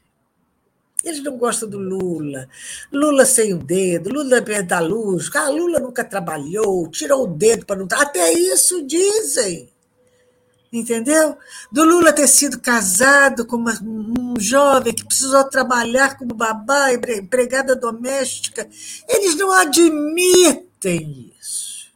[1.03, 2.49] Eles não gostam do Lula.
[2.91, 5.29] Lula sem o dedo, Lula da luz.
[5.35, 7.87] Ah, Lula nunca trabalhou, tirou o dedo para não.
[7.93, 9.69] Até isso dizem
[10.71, 11.37] entendeu?
[11.71, 13.73] Do Lula ter sido casado com uma,
[14.37, 18.69] um jovem que precisou trabalhar como babá, empregada doméstica.
[19.07, 21.91] Eles não admitem isso.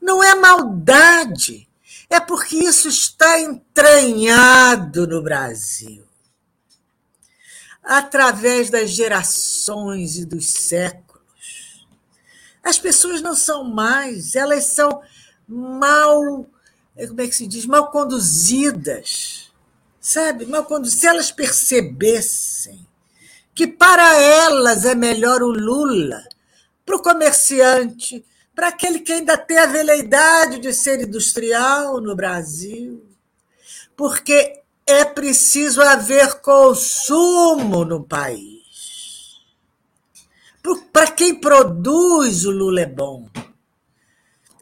[0.00, 1.68] Não é maldade,
[2.08, 6.04] é porque isso está entranhado no Brasil.
[7.82, 11.20] Através das gerações e dos séculos.
[12.62, 15.02] As pessoas não são mais, elas são
[15.46, 16.46] mal
[17.08, 19.49] como é que se diz, mal conduzidas,
[20.00, 20.46] sabe?
[20.46, 21.00] Mal conduzidas.
[21.00, 22.86] Se elas percebessem
[23.54, 26.22] que para elas é melhor o Lula,
[26.84, 33.04] para o comerciante, para aquele que ainda tem a veleidade de ser industrial no Brasil,
[33.96, 38.60] porque é preciso haver consumo no país.
[40.92, 43.28] Para quem produz, o Lula é bom.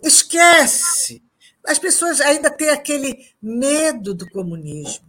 [0.02, 1.22] Esquece
[1.68, 5.07] as pessoas ainda têm aquele medo do comunismo.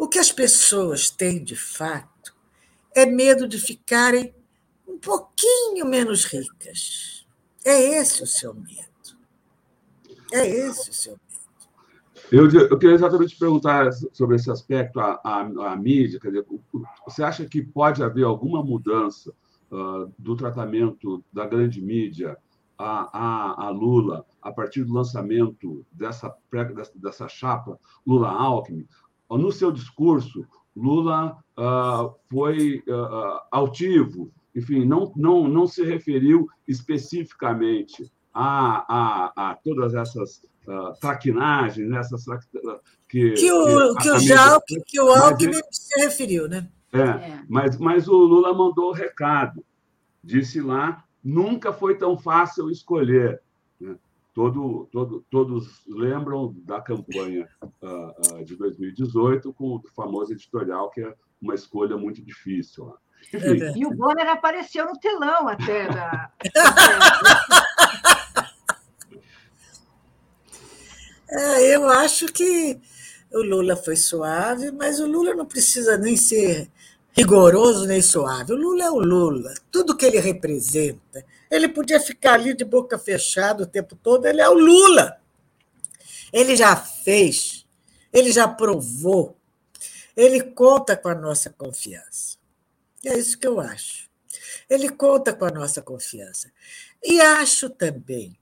[0.00, 2.34] O que as pessoas têm, de fato,
[2.96, 4.34] é medo de ficarem
[4.88, 7.26] um pouquinho menos ricas.
[7.62, 9.18] É esse o seu medo.
[10.32, 11.20] É esse o seu medo.
[12.32, 16.18] Eu, eu queria exatamente perguntar sobre esse aspecto, a mídia.
[16.18, 16.46] Dizer,
[17.06, 19.30] você acha que pode haver alguma mudança
[19.70, 22.38] uh, do tratamento da grande mídia
[22.78, 26.34] a, a, a Lula a partir do lançamento dessa,
[26.94, 28.88] dessa chapa Lula-Alckmin,
[29.38, 38.10] no seu discurso, Lula uh, foi uh, altivo, enfim, não, não, não se referiu especificamente
[38.32, 42.24] a, a, a todas essas uh, traquinagens, essas
[43.08, 46.68] que, que o que, que, o, Jalque, que o Alckmin se referiu, né?
[46.92, 49.64] É, é, Mas, mas o Lula mandou o recado,
[50.22, 53.40] disse lá, nunca foi tão fácil escolher.
[53.80, 53.96] Né?
[54.34, 61.02] Todo, todo, todos lembram da campanha uh, uh, de 2018 com o famoso editorial, que
[61.02, 62.92] é uma escolha muito difícil.
[63.32, 63.72] Enfim.
[63.76, 65.86] E o Bonner apareceu no telão até.
[65.88, 66.32] Da...
[71.30, 72.78] é, eu acho que
[73.32, 76.70] o Lula foi suave, mas o Lula não precisa nem ser
[77.12, 78.52] rigoroso nem suave.
[78.52, 79.54] O Lula é o Lula.
[79.70, 84.24] Tudo que ele representa ele podia ficar ali de boca fechada o tempo todo.
[84.26, 85.20] Ele é o Lula.
[86.32, 87.66] Ele já fez,
[88.12, 89.36] ele já provou,
[90.16, 92.38] ele conta com a nossa confiança.
[93.04, 94.08] É isso que eu acho.
[94.68, 96.52] Ele conta com a nossa confiança.
[97.02, 98.38] E acho também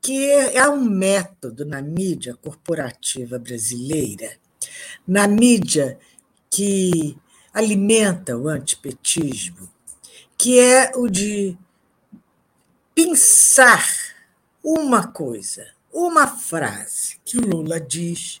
[0.00, 4.38] que há um método na mídia corporativa brasileira,
[5.06, 5.98] na mídia
[6.48, 7.18] que
[7.52, 9.68] alimenta o antipetismo,
[10.38, 11.56] que é o de
[12.94, 13.84] pensar
[14.62, 18.40] uma coisa, uma frase que o Lula diz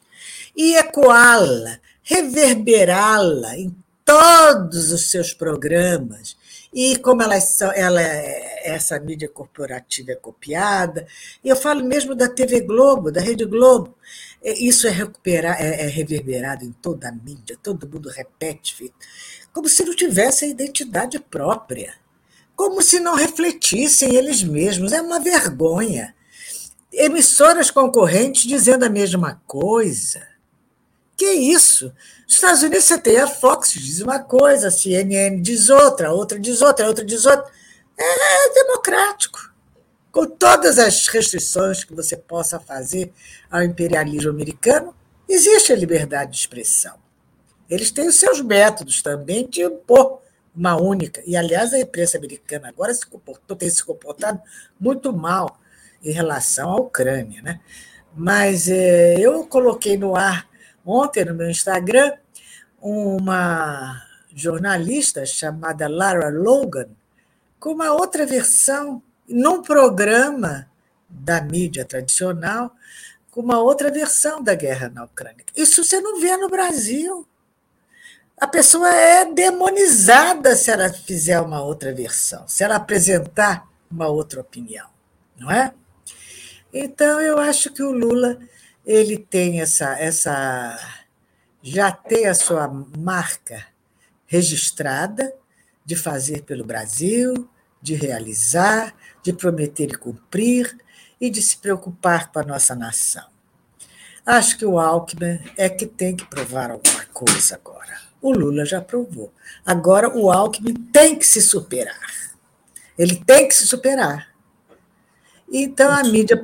[0.56, 6.36] e ecoá-la, reverberá-la em todos os seus programas.
[6.72, 11.06] E como são, ela, essa mídia corporativa é copiada,
[11.44, 15.86] eu falo mesmo da TV Globo, da Rede Globo, é, isso é, recuperar, é, é
[15.86, 18.92] reverberado em toda a mídia, todo mundo repete,
[19.52, 21.94] como se não tivesse a identidade própria
[22.60, 24.92] como se não refletissem eles mesmos.
[24.92, 26.14] É uma vergonha.
[26.92, 30.20] Emissoras concorrentes dizendo a mesma coisa.
[31.16, 31.86] Que isso?
[32.26, 36.38] Nos Estados Unidos você tem a Fox diz uma coisa, a CNN diz outra, outra
[36.38, 37.50] diz outra, outra diz outra.
[37.96, 39.49] É democrático.
[40.10, 43.12] Com todas as restrições que você possa fazer
[43.50, 44.94] ao imperialismo americano,
[45.28, 46.98] existe a liberdade de expressão.
[47.68, 50.20] Eles têm os seus métodos também de impor
[50.54, 51.22] uma única.
[51.24, 54.40] E, aliás, a imprensa americana agora se comportou, tem se comportado
[54.78, 55.60] muito mal
[56.02, 57.40] em relação à Ucrânia.
[57.42, 57.60] Né?
[58.14, 60.48] Mas é, eu coloquei no ar
[60.84, 62.12] ontem no meu Instagram
[62.80, 64.02] uma
[64.34, 66.88] jornalista chamada Lara Logan
[67.58, 70.68] com uma outra versão, num programa
[71.08, 72.74] da mídia tradicional,
[73.30, 75.44] com uma outra versão da guerra na Ucrânia.
[75.56, 77.26] Isso você não vê no Brasil.
[78.36, 84.40] A pessoa é demonizada se ela fizer uma outra versão, se ela apresentar uma outra
[84.40, 84.88] opinião,
[85.36, 85.74] não é?
[86.72, 88.38] Então eu acho que o Lula
[88.86, 90.78] ele tem essa essa
[91.62, 92.66] já tem a sua
[92.96, 93.66] marca
[94.26, 95.34] registrada
[95.84, 97.48] de fazer pelo Brasil,
[97.82, 100.76] de realizar, de prometer e cumprir
[101.20, 103.24] e de se preocupar com a nossa nação.
[104.24, 108.00] Acho que o Alckmin é que tem que provar alguma coisa agora.
[108.22, 109.32] O Lula já provou.
[109.64, 111.98] Agora o Alckmin tem que se superar.
[112.98, 114.28] Ele tem que se superar.
[115.50, 116.40] Então a mídia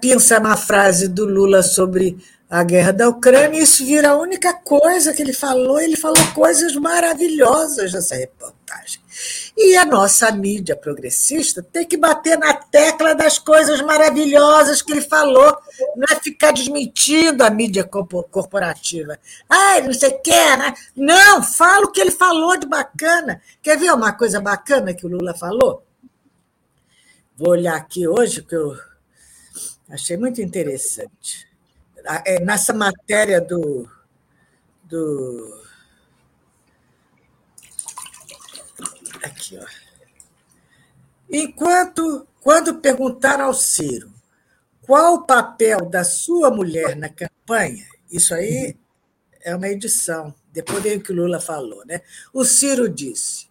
[0.00, 2.16] pensa na frase do Lula sobre
[2.48, 5.80] a guerra da Ucrânia, e isso vira a única coisa que ele falou.
[5.80, 9.00] Ele falou coisas maravilhosas nessa reportagem.
[9.56, 15.00] E a nossa mídia progressista tem que bater na tecla das coisas maravilhosas que ele
[15.00, 15.56] falou,
[15.96, 19.18] não é ficar desmentindo a mídia corporativa.
[19.48, 20.74] Ah, não sei o que, né?
[20.94, 23.40] Não, fala o que ele falou de bacana.
[23.62, 25.82] Quer ver uma coisa bacana que o Lula falou?
[27.34, 28.76] Vou olhar aqui hoje, que eu
[29.88, 31.48] achei muito interessante.
[32.26, 33.88] É, nessa matéria do,
[34.84, 35.55] do
[39.26, 39.66] aqui, ó.
[41.30, 44.12] Enquanto, quando perguntaram ao Ciro
[44.82, 48.76] qual o papel da sua mulher na campanha, isso aí
[49.42, 52.00] é uma edição, depois veio o que Lula falou, né?
[52.32, 53.48] O Ciro disse: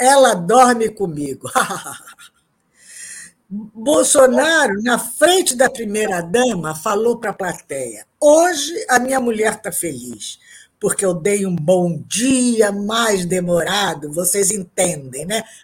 [0.00, 1.50] ela dorme comigo.
[3.52, 10.38] Bolsonaro, na frente da primeira-dama, falou para a plateia: hoje a minha mulher está feliz
[10.80, 15.44] porque eu dei um bom dia mais demorado, vocês entendem, né?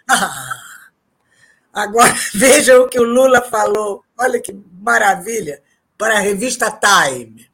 [1.73, 5.61] Ah, agora vejam o que o Lula falou, olha que maravilha,
[5.97, 7.49] para a revista Time.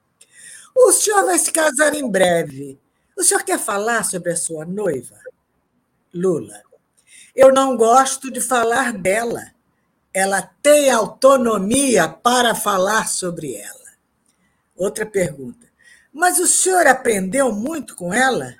[0.75, 2.79] O senhor vai se casar em breve.
[3.17, 5.17] O senhor quer falar sobre a sua noiva?
[6.13, 6.61] Lula.
[7.35, 9.51] Eu não gosto de falar dela.
[10.13, 13.93] Ela tem autonomia para falar sobre ela.
[14.75, 15.62] Outra pergunta.
[16.13, 18.55] Mas o senhor aprendeu muito com ela?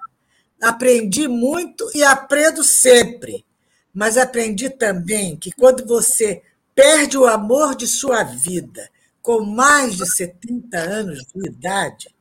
[0.60, 3.46] Aprendi muito e aprendo sempre.
[3.94, 6.42] Mas aprendi também que quando você
[6.74, 8.90] perde o amor de sua vida
[9.22, 12.14] com mais de 70 anos de idade,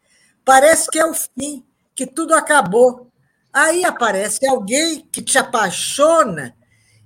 [0.44, 1.64] parece que é o fim,
[1.94, 3.10] que tudo acabou.
[3.50, 6.54] Aí aparece alguém que te apaixona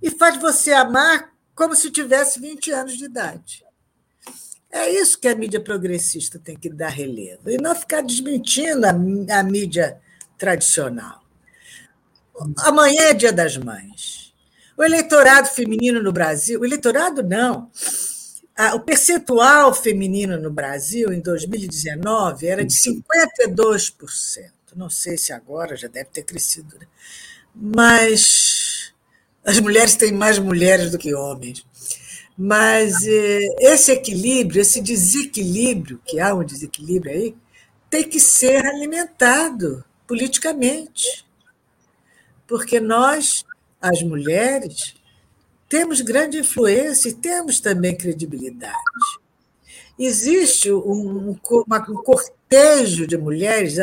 [0.03, 3.66] e faz você amar como se tivesse 20 anos de idade.
[4.71, 8.91] É isso que a mídia progressista tem que dar relevo, e não ficar desmentindo a,
[9.39, 9.99] a mídia
[10.37, 11.23] tradicional.
[12.59, 14.35] Amanhã é Dia das Mães.
[14.77, 17.71] O eleitorado feminino no Brasil, o eleitorado não,
[18.75, 24.51] o percentual feminino no Brasil em 2019 era de 52%.
[24.75, 26.87] Não sei se agora já deve ter crescido, né?
[27.55, 28.93] mas
[29.45, 31.66] as mulheres têm mais mulheres do que homens.
[32.37, 37.37] Mas eh, esse equilíbrio, esse desequilíbrio, que há um desequilíbrio aí,
[37.89, 41.25] tem que ser alimentado politicamente.
[42.47, 43.45] Porque nós,
[43.81, 44.95] as mulheres,
[45.69, 48.77] temos grande influência e temos também credibilidade.
[49.99, 53.77] Existe um, um, um cortejo de mulheres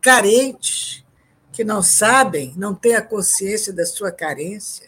[0.00, 1.04] carentes
[1.52, 4.87] que não sabem, não têm a consciência da sua carência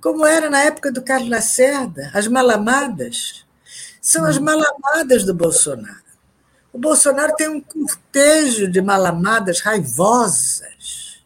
[0.00, 3.44] como era na época do Carlos Lacerda, as malamadas.
[4.00, 6.04] São as malamadas do Bolsonaro.
[6.72, 11.24] O Bolsonaro tem um cortejo de malamadas raivosas.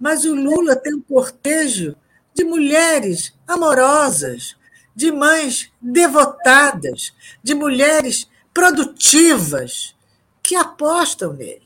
[0.00, 1.94] Mas o Lula tem um cortejo
[2.34, 4.56] de mulheres amorosas,
[4.94, 7.12] de mães devotadas,
[7.42, 9.94] de mulheres produtivas
[10.42, 11.62] que apostam nele.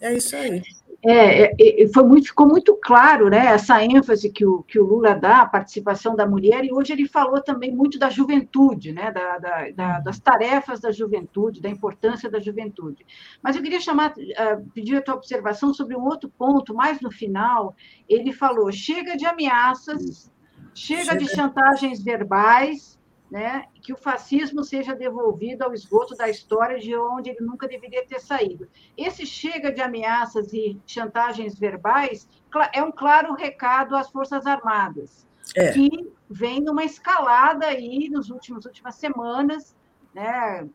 [0.00, 0.62] É isso aí.
[1.04, 4.84] É, é, é, foi muito, ficou muito claro né, essa ênfase que o, que o
[4.84, 9.12] Lula dá à participação da mulher, e hoje ele falou também muito da juventude, né,
[9.12, 13.06] da, da, da, das tarefas da juventude, da importância da juventude.
[13.40, 17.12] Mas eu queria chamar, uh, pedir a tua observação sobre um outro ponto, mais no
[17.12, 17.76] final,
[18.08, 20.32] ele falou: chega de ameaças,
[20.74, 21.16] chega, chega.
[21.16, 22.97] de chantagens verbais,
[23.30, 28.06] né, que o fascismo seja devolvido ao esgoto da história de onde ele nunca deveria
[28.06, 28.68] ter saído.
[28.96, 32.28] Esse chega de ameaças e chantagens verbais
[32.72, 35.72] é um claro recado às Forças Armadas, é.
[35.72, 35.90] que
[36.28, 39.76] vem numa escalada aí nos últimos últimas semanas,
[40.14, 40.68] né?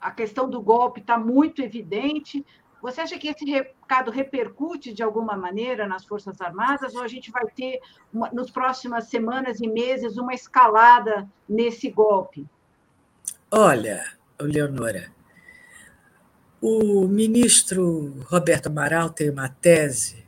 [0.00, 2.44] A questão do golpe está muito evidente.
[2.82, 7.30] Você acha que esse recado repercute de alguma maneira nas Forças Armadas ou a gente
[7.30, 7.80] vai ter,
[8.12, 12.46] uma, nos próximas semanas e meses, uma escalada nesse golpe?
[13.50, 14.04] Olha,
[14.40, 15.12] Leonora,
[16.60, 20.24] o ministro Roberto Amaral tem uma tese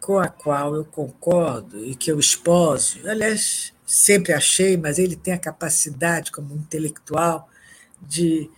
[0.00, 2.98] com a qual eu concordo e que eu esposo.
[3.08, 7.48] Aliás, sempre achei, mas ele tem a capacidade, como intelectual,
[8.00, 8.50] de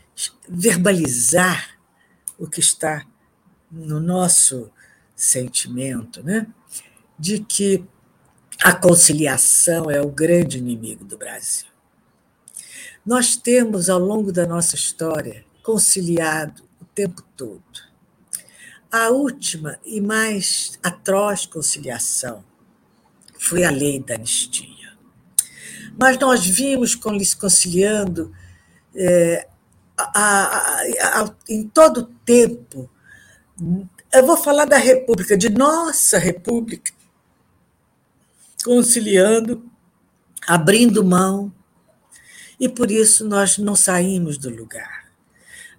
[0.49, 1.75] verbalizar
[2.39, 3.07] o que está
[3.71, 4.71] no nosso
[5.15, 6.47] sentimento, né?
[7.19, 7.85] de que
[8.63, 11.67] a conciliação é o grande inimigo do Brasil.
[13.05, 17.63] Nós temos, ao longo da nossa história, conciliado o tempo todo.
[18.91, 22.45] A última e mais atroz conciliação
[23.39, 24.97] foi a lei da anistia.
[26.01, 28.33] Mas nós vimos conciliando
[28.95, 29.49] é,
[29.97, 30.81] a,
[31.23, 32.91] a, em todo tempo.
[34.13, 36.93] Eu vou falar da República, de nossa República,
[38.65, 39.65] conciliando,
[40.47, 41.53] abrindo mão,
[42.59, 45.05] e por isso nós não saímos do lugar.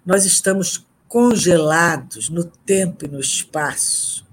[0.04, 4.26] Nós estamos congelados no tempo e no espaço.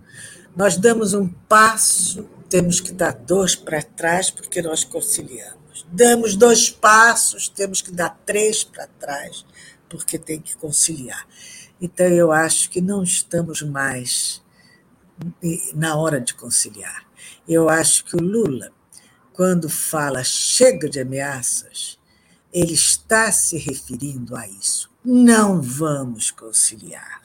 [0.55, 5.85] Nós damos um passo, temos que dar dois para trás, porque nós conciliamos.
[5.91, 9.45] Damos dois passos, temos que dar três para trás,
[9.93, 11.27] porque tem que conciliar.
[11.79, 14.41] Então, eu acho que não estamos mais
[15.75, 17.05] na hora de conciliar.
[17.47, 18.71] Eu acho que o Lula,
[19.33, 21.99] quando fala chega de ameaças,
[22.51, 24.89] ele está se referindo a isso.
[25.05, 27.21] Não vamos conciliar.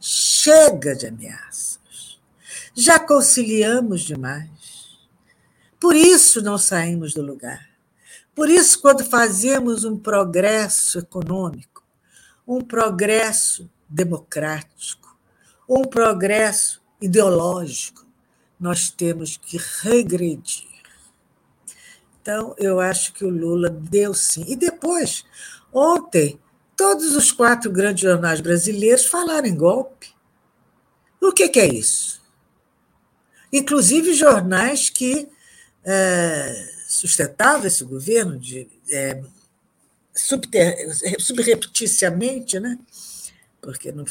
[0.00, 2.20] Chega de ameaças.
[2.74, 5.00] Já conciliamos demais.
[5.80, 7.68] Por isso não saímos do lugar.
[8.34, 11.73] Por isso, quando fazemos um progresso econômico,
[12.46, 15.16] um progresso democrático,
[15.68, 18.06] um progresso ideológico.
[18.58, 20.68] Nós temos que regredir.
[22.20, 24.44] Então, eu acho que o Lula deu sim.
[24.48, 25.24] E depois,
[25.72, 26.40] ontem,
[26.76, 30.14] todos os quatro grandes jornais brasileiros falaram em golpe.
[31.20, 32.22] O que, é isso?
[33.52, 35.28] Inclusive jornais que
[35.84, 39.22] é, sustentavam esse governo de é,
[40.14, 42.78] subrepticiamente, né?
[43.60, 44.04] porque não,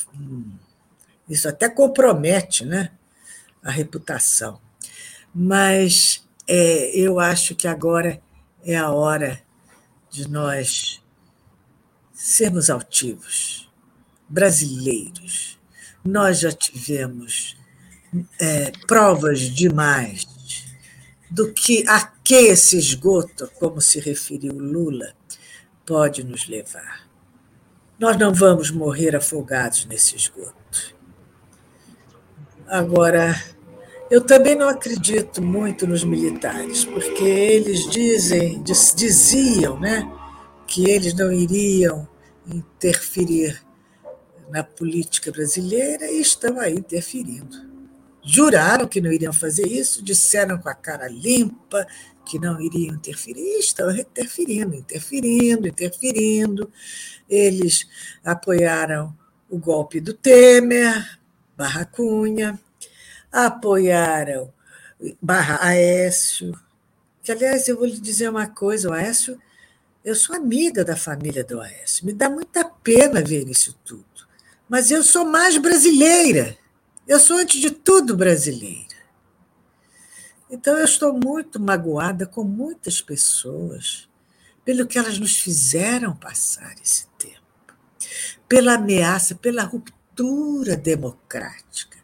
[1.30, 2.92] isso até compromete né?
[3.64, 4.60] a reputação.
[5.34, 8.22] Mas é, eu acho que agora
[8.66, 9.42] é a hora
[10.10, 11.02] de nós
[12.14, 13.70] sermos altivos,
[14.28, 15.60] brasileiros.
[16.04, 17.58] Nós já tivemos
[18.40, 20.28] é, provas demais
[21.30, 25.14] do que a que esse esgoto, como se referiu Lula,
[25.86, 27.08] pode nos levar.
[28.00, 30.96] Nós não vamos morrer afogados nesse esgoto.
[32.68, 33.36] Agora,
[34.10, 40.10] eu também não acredito muito nos militares, porque eles dizem, diziam, né,
[40.68, 42.08] que eles não iriam
[42.48, 43.62] interferir
[44.50, 47.74] na política brasileira e estão aí interferindo.
[48.22, 51.86] Juraram que não iriam fazer isso, disseram com a cara limpa,
[52.26, 56.72] que não iriam interferir, estão interferindo, interferindo, interferindo.
[57.30, 57.88] Eles
[58.24, 59.16] apoiaram
[59.50, 61.20] o golpe do Temer,
[61.56, 62.60] barra Cunha,
[63.32, 64.52] apoiaram
[65.22, 66.58] barra Aécio,
[67.22, 69.40] que, aliás, eu vou lhe dizer uma coisa, o Aécio,
[70.04, 74.06] eu sou amiga da família do Aécio, me dá muita pena ver isso tudo,
[74.68, 76.58] mas eu sou mais brasileira,
[77.08, 78.93] eu sou, antes de tudo, brasileira.
[80.54, 84.08] Então, eu estou muito magoada com muitas pessoas
[84.64, 87.74] pelo que elas nos fizeram passar esse tempo,
[88.48, 91.98] pela ameaça, pela ruptura democrática.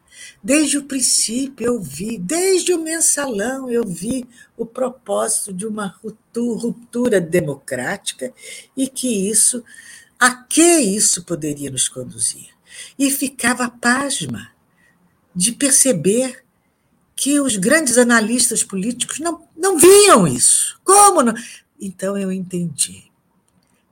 [0.44, 4.28] Desde o princípio eu vi, desde o mensalão eu vi
[4.58, 8.34] o propósito de uma ruptura democrática
[8.76, 9.64] e que isso,
[10.18, 12.50] a que isso poderia nos conduzir.
[12.98, 14.50] E ficava pasma
[15.36, 16.49] de perceber
[17.20, 20.80] que os grandes analistas políticos não, não viam isso.
[20.86, 21.34] Como não?
[21.78, 23.12] Então eu entendi.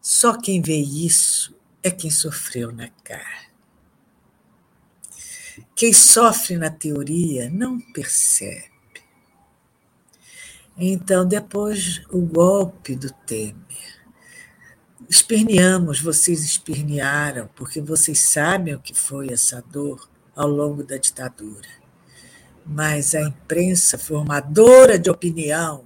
[0.01, 1.53] Só quem vê isso
[1.83, 3.49] é quem sofreu na carne.
[5.75, 8.71] Quem sofre na teoria não percebe.
[10.77, 14.07] Então, depois, o golpe do Temer.
[15.09, 21.86] Esperneamos, vocês espernearam, porque vocês sabem o que foi essa dor ao longo da ditadura.
[22.67, 25.85] Mas a imprensa formadora de opinião,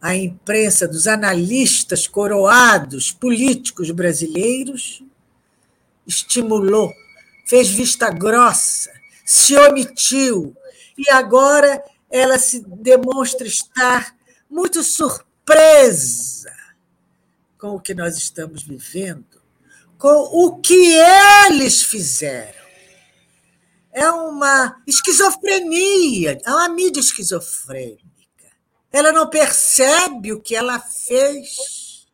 [0.00, 5.02] a imprensa dos analistas coroados políticos brasileiros,
[6.06, 6.92] estimulou,
[7.46, 8.90] fez vista grossa,
[9.24, 10.54] se omitiu,
[10.96, 14.14] e agora ela se demonstra estar
[14.50, 16.52] muito surpresa
[17.56, 19.40] com o que nós estamos vivendo,
[19.96, 20.96] com o que
[21.46, 22.59] eles fizeram.
[23.92, 28.00] É uma esquizofrenia, é uma mídia esquizofrênica.
[28.92, 32.06] Ela não percebe o que ela fez.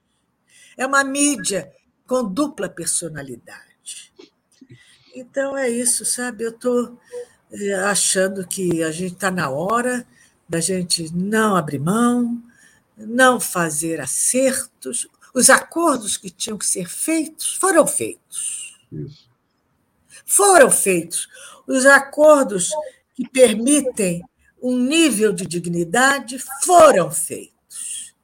[0.77, 1.73] É uma mídia
[2.07, 4.13] com dupla personalidade.
[5.15, 6.45] Então é isso, sabe?
[6.45, 6.99] Eu estou
[7.51, 10.07] eh, achando que a gente está na hora
[10.49, 12.43] da gente não abrir mão,
[12.97, 15.09] não fazer acertos.
[15.35, 18.79] Os acordos que tinham que ser feitos foram feitos.
[18.93, 19.27] Isso.
[20.25, 21.29] Foram feitos.
[21.67, 22.71] Os acordos
[23.15, 24.23] que permitem
[24.63, 28.15] um nível de dignidade foram feitos.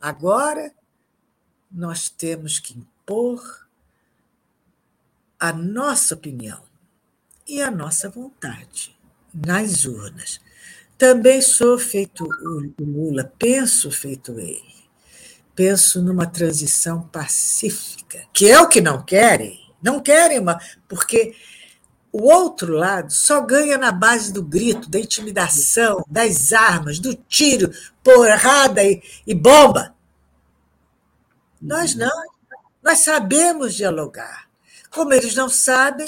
[0.00, 0.72] Agora,
[1.70, 3.66] nós temos que impor
[5.38, 6.62] a nossa opinião
[7.46, 8.96] e a nossa vontade
[9.34, 10.40] nas urnas.
[10.96, 14.82] Também sou feito o Lula, penso feito ele.
[15.54, 19.60] Penso numa transição pacífica, que é o que não querem.
[19.82, 20.58] Não querem uma.
[20.88, 21.34] Porque
[22.12, 27.72] o outro lado só ganha na base do grito, da intimidação, das armas, do tiro,
[28.04, 29.94] porrada e, e bomba.
[31.60, 32.10] Nós não.
[32.82, 34.48] Nós sabemos dialogar.
[34.90, 36.06] Como eles não sabem,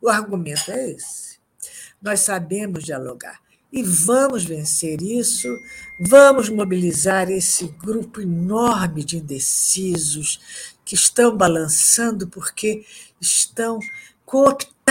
[0.00, 1.38] o argumento é esse.
[2.00, 3.40] Nós sabemos dialogar
[3.72, 5.48] e vamos vencer isso,
[6.00, 10.40] vamos mobilizar esse grupo enorme de indecisos
[10.84, 12.84] que estão balançando porque
[13.20, 13.78] estão
[14.26, 14.81] cooptados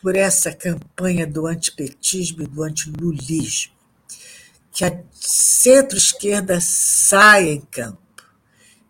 [0.00, 3.72] por essa campanha do antipetismo e do antilulismo.
[4.72, 7.98] Que a centro-esquerda saia em campo,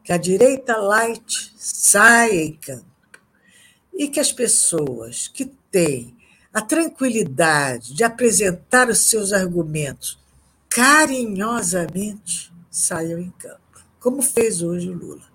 [0.02, 2.86] que a direita light saia em campo,
[3.92, 6.16] e que as pessoas que têm
[6.52, 10.18] a tranquilidade de apresentar os seus argumentos
[10.68, 15.34] carinhosamente saiam em campo, como fez hoje o Lula.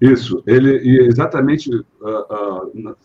[0.00, 2.96] Isso, ele exatamente uh, uh,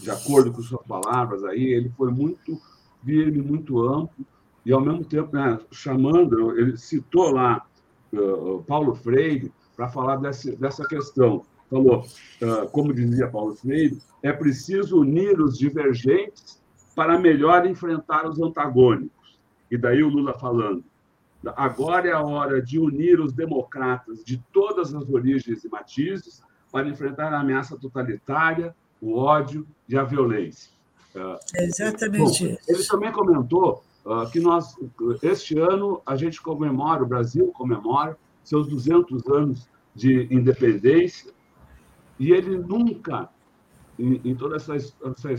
[0.00, 2.60] de acordo com suas palavras aí, ele foi muito
[3.04, 4.26] firme, muito amplo
[4.64, 7.64] e ao mesmo tempo né, chamando, ele citou lá
[8.12, 11.42] uh, Paulo Freire para falar dessa, dessa questão.
[11.70, 12.04] Falou,
[12.72, 16.60] como dizia Paulo Freire, é preciso unir os divergentes
[16.96, 19.38] para melhor enfrentar os antagônicos.
[19.70, 20.84] E daí o Lula falando:
[21.56, 26.88] agora é a hora de unir os democratas de todas as origens e matizes para
[26.88, 30.70] enfrentar a ameaça totalitária, o ódio e a violência.
[31.56, 32.58] É exatamente Bom, isso.
[32.68, 34.76] Ele também comentou uh, que nós,
[35.22, 41.32] este ano, a gente comemora, o Brasil comemora seus 200 anos de independência,
[42.18, 43.28] e ele nunca
[44.00, 45.32] em, em toda essa, essa,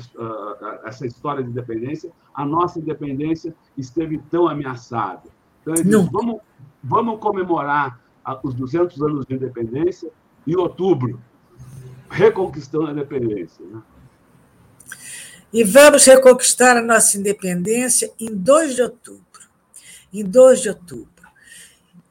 [0.86, 5.30] essa, história de independência, a nossa independência esteve tão ameaçada.
[5.62, 6.39] Então, ele diz, vamos,
[6.84, 7.99] vamos comemorar
[8.43, 10.12] os 200 anos de independência
[10.45, 11.20] em outubro,
[12.12, 13.66] reconquistando a independência.
[13.66, 13.82] Né?
[15.53, 19.22] E vamos reconquistar a nossa independência em 2 de outubro.
[20.14, 21.09] Em 2 de outubro.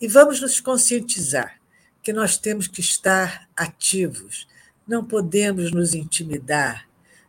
[0.01, 1.61] E vamos nos conscientizar
[2.03, 4.49] que nós temos que estar ativos,
[4.89, 6.89] não podemos nos intimidar,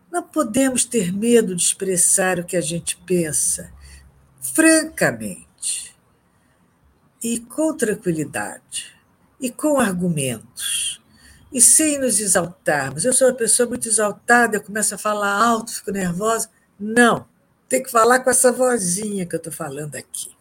[0.10, 3.74] não podemos ter medo de expressar o que a gente pensa,
[4.40, 5.94] francamente,
[7.22, 8.96] e com tranquilidade,
[9.40, 11.01] e com argumentos,
[11.52, 13.04] e sem nos exaltarmos.
[13.04, 16.50] Eu sou uma pessoa muito exaltada, eu começo a falar alto, fico nervosa.
[16.80, 17.26] Não,
[17.68, 20.32] tem que falar com essa vozinha que eu estou falando aqui,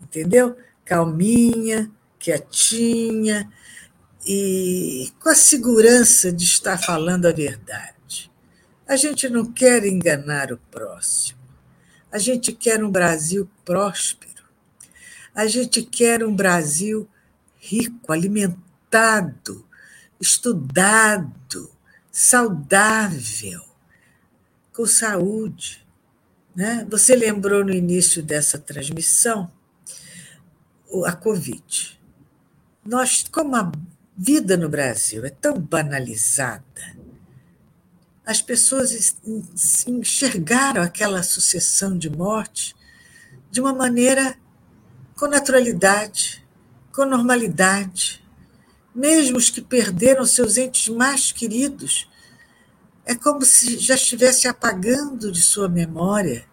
[0.00, 0.56] entendeu?
[0.84, 3.50] Calminha, quietinha,
[4.26, 8.30] e com a segurança de estar falando a verdade.
[8.86, 11.38] A gente não quer enganar o próximo.
[12.10, 14.44] A gente quer um Brasil próspero.
[15.34, 17.08] A gente quer um Brasil
[17.56, 19.63] rico, alimentado,
[20.24, 21.70] estudado,
[22.10, 23.62] saudável,
[24.72, 25.86] com saúde.
[26.56, 26.86] Né?
[26.90, 29.50] Você lembrou no início dessa transmissão
[31.06, 32.00] a Covid.
[32.84, 33.70] Nós, como a
[34.16, 36.64] vida no Brasil é tão banalizada.
[38.24, 39.16] As pessoas
[39.86, 42.74] enxergaram aquela sucessão de morte
[43.50, 44.36] de uma maneira
[45.16, 46.46] com naturalidade,
[46.92, 48.23] com normalidade.
[48.94, 52.08] Mesmo os que perderam seus entes mais queridos,
[53.04, 56.46] é como se já estivesse apagando de sua memória.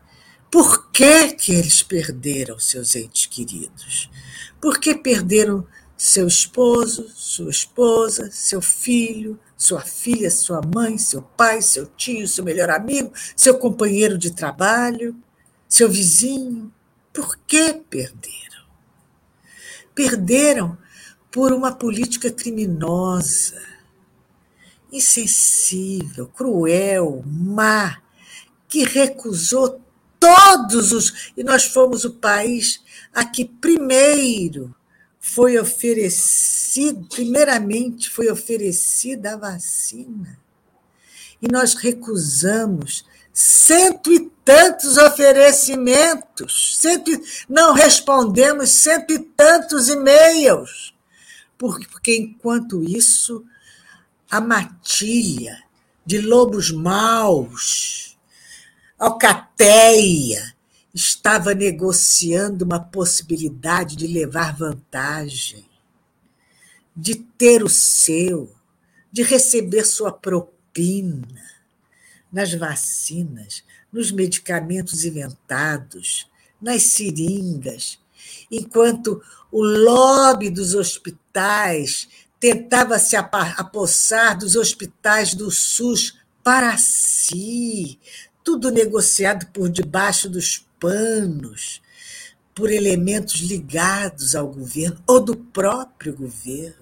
[0.49, 4.09] Por que, que eles perderam seus entes queridos?
[4.59, 5.65] Por que perderam
[6.01, 12.43] seu esposo, sua esposa, seu filho, sua filha, sua mãe, seu pai, seu tio, seu
[12.43, 15.15] melhor amigo, seu companheiro de trabalho,
[15.69, 16.73] seu vizinho.
[17.13, 18.65] Por que perderam?
[19.93, 20.77] Perderam
[21.31, 23.61] por uma política criminosa,
[24.91, 28.01] insensível, cruel, má,
[28.67, 29.81] que recusou
[30.19, 31.31] todos os.
[31.37, 32.81] E nós fomos o país
[33.13, 34.75] a que primeiro
[35.19, 40.37] foi oferecido, primeiramente foi oferecida a vacina.
[41.41, 50.90] E nós recusamos cento e tantos oferecimentos, cento e, não respondemos cento e tantos e-mails,
[51.69, 53.45] porque enquanto isso,
[54.29, 55.63] a matilha
[56.05, 58.17] de lobos maus,
[58.97, 60.55] alcateia,
[60.93, 65.65] estava negociando uma possibilidade de levar vantagem,
[66.95, 68.53] de ter o seu,
[69.11, 71.41] de receber sua propina
[72.31, 76.27] nas vacinas, nos medicamentos inventados,
[76.61, 77.99] nas seringas,
[78.51, 79.21] enquanto
[79.51, 82.07] o lobby dos hospitais
[82.39, 87.99] tentava se apossar dos hospitais do SUS para si,
[88.43, 91.81] tudo negociado por debaixo dos panos
[92.53, 96.75] por elementos ligados ao governo ou do próprio governo.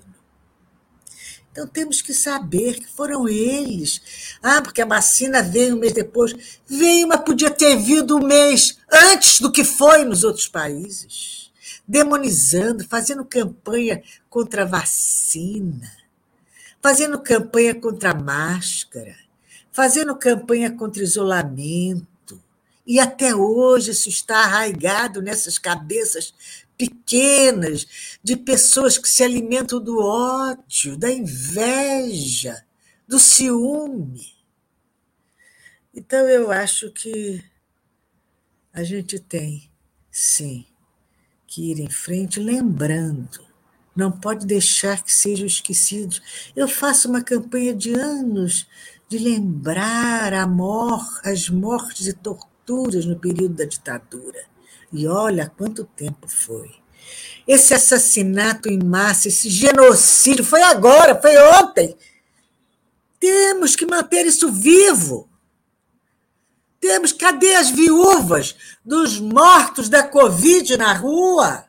[1.52, 4.02] Então temos que saber que foram eles.
[4.42, 6.60] Ah, porque a vacina veio um mês depois.
[6.66, 11.49] Veio, mas podia ter vindo um mês antes do que foi nos outros países.
[11.88, 15.92] Demonizando, fazendo campanha contra a vacina,
[16.82, 19.16] fazendo campanha contra a máscara,
[19.72, 22.10] fazendo campanha contra isolamento
[22.90, 26.34] e até hoje isso está arraigado nessas cabeças
[26.76, 32.66] pequenas de pessoas que se alimentam do ódio, da inveja,
[33.08, 34.34] do ciúme.
[35.94, 37.44] Então, eu acho que
[38.74, 39.70] a gente tem,
[40.10, 40.66] sim,
[41.50, 43.42] que ir em frente lembrando.
[43.96, 46.22] Não pode deixar que sejam esquecidos.
[46.56, 48.68] Eu faço uma campanha de anos
[49.10, 54.46] de lembrar a mor as mortes e torturas no período da ditadura.
[54.94, 56.70] E olha quanto tempo foi.
[57.48, 61.98] Esse assassinato em massa, esse genocídio, foi agora, foi ontem.
[63.20, 65.28] Temos que manter isso vivo.
[66.80, 71.68] Temos, cadê as viúvas dos mortos da Covid na rua?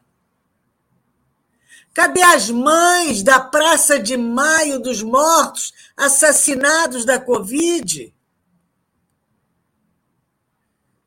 [1.92, 8.14] Cadê as mães da Praça de Maio dos mortos assassinados da Covid?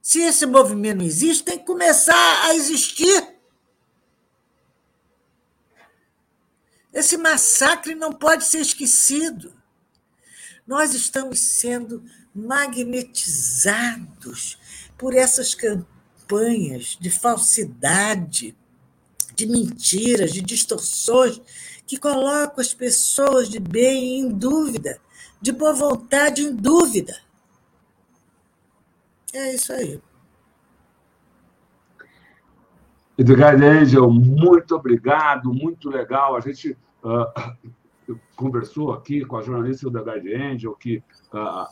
[0.02, 3.34] Se esse movimento não existe, tem que começar a existir.
[6.94, 9.56] Esse massacre não pode ser esquecido.
[10.68, 12.04] Nós estamos sendo
[12.34, 14.58] magnetizados
[14.98, 18.56] por essas campanhas de falsidade,
[19.36, 21.42] de mentiras, de distorções,
[21.86, 25.00] que colocam as pessoas de bem em dúvida,
[25.42, 27.14] de boa vontade em dúvida.
[29.34, 30.02] É isso aí.
[33.18, 36.36] Edgar Angel, muito obrigado, muito legal.
[36.36, 41.68] A gente uh, conversou aqui com a jornalista Edgar Angel, que uh,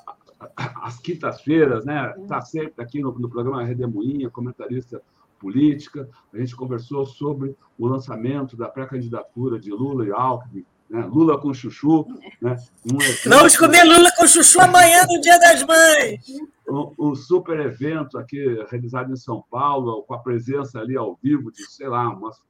[0.55, 5.01] às quintas-feiras, né, está sempre aqui no, no programa Redemoinha, comentarista
[5.39, 6.07] política.
[6.33, 11.05] A gente conversou sobre o lançamento da pré-candidatura de Lula e Alckmin né?
[11.05, 12.05] Lula com chuchu.
[12.41, 12.57] Né?
[12.85, 12.97] Um
[13.29, 16.25] Vamos comer Lula com chuchu amanhã, no Dia das Mães.
[16.67, 21.51] Um, um, super evento aqui realizado em São Paulo, com a presença ali ao vivo
[21.51, 22.41] de, sei lá, umas,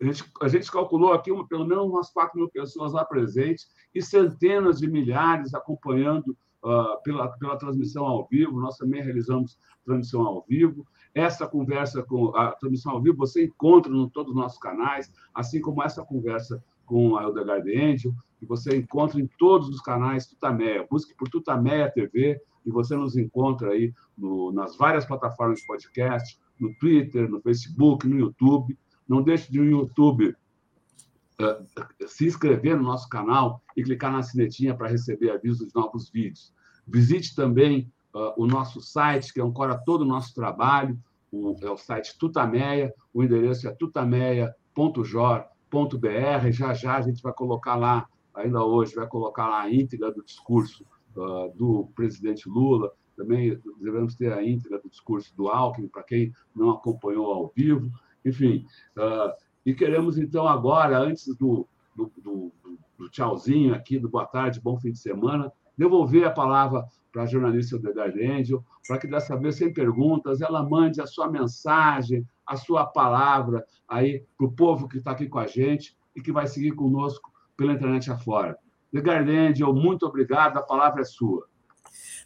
[0.00, 3.68] a, gente, a gente calculou aqui uma, pelo menos umas 4 mil pessoas lá presentes
[3.94, 8.60] e centenas de milhares acompanhando uh, pela, pela transmissão ao vivo.
[8.60, 10.86] Nós também realizamos transmissão ao vivo.
[11.14, 15.60] Essa conversa com a transmissão ao vivo você encontra em todos os nossos canais, assim
[15.60, 20.86] como essa conversa com a Eldegard Angel, que você encontra em todos os canais Tutameia.
[20.90, 26.38] Busque por Tutameia TV e você nos encontra aí no, nas várias plataformas de podcast,
[26.58, 28.76] no Twitter, no Facebook, no YouTube.
[29.08, 30.34] Não deixe de no YouTube
[32.06, 36.52] se inscrever no nosso canal e clicar na sinetinha para receber avisos de novos vídeos.
[36.86, 40.98] Visite também uh, o nosso site, que ancora todo o nosso trabalho,
[41.30, 46.50] o, é o site Tutameia, o endereço é tutameia.jor.br.
[46.50, 50.24] Já já a gente vai colocar lá, ainda hoje, vai colocar lá a íntegra do
[50.24, 50.84] discurso
[51.16, 52.92] uh, do presidente Lula.
[53.16, 57.90] Também devemos ter a íntegra do discurso do Alckmin, para quem não acompanhou ao vivo.
[58.24, 58.66] Enfim,
[58.96, 59.32] uh,
[59.64, 62.52] e queremos, então, agora, antes do, do, do,
[62.98, 67.26] do tchauzinho aqui, do boa tarde, bom fim de semana, devolver a palavra para a
[67.26, 72.56] jornalista Edgar Angel, para que dessa vez, sem perguntas, ela mande a sua mensagem, a
[72.56, 76.46] sua palavra aí para o povo que está aqui com a gente e que vai
[76.46, 78.56] seguir conosco pela internet afora.
[78.92, 81.46] Edgar Angel, muito obrigado, a palavra é sua.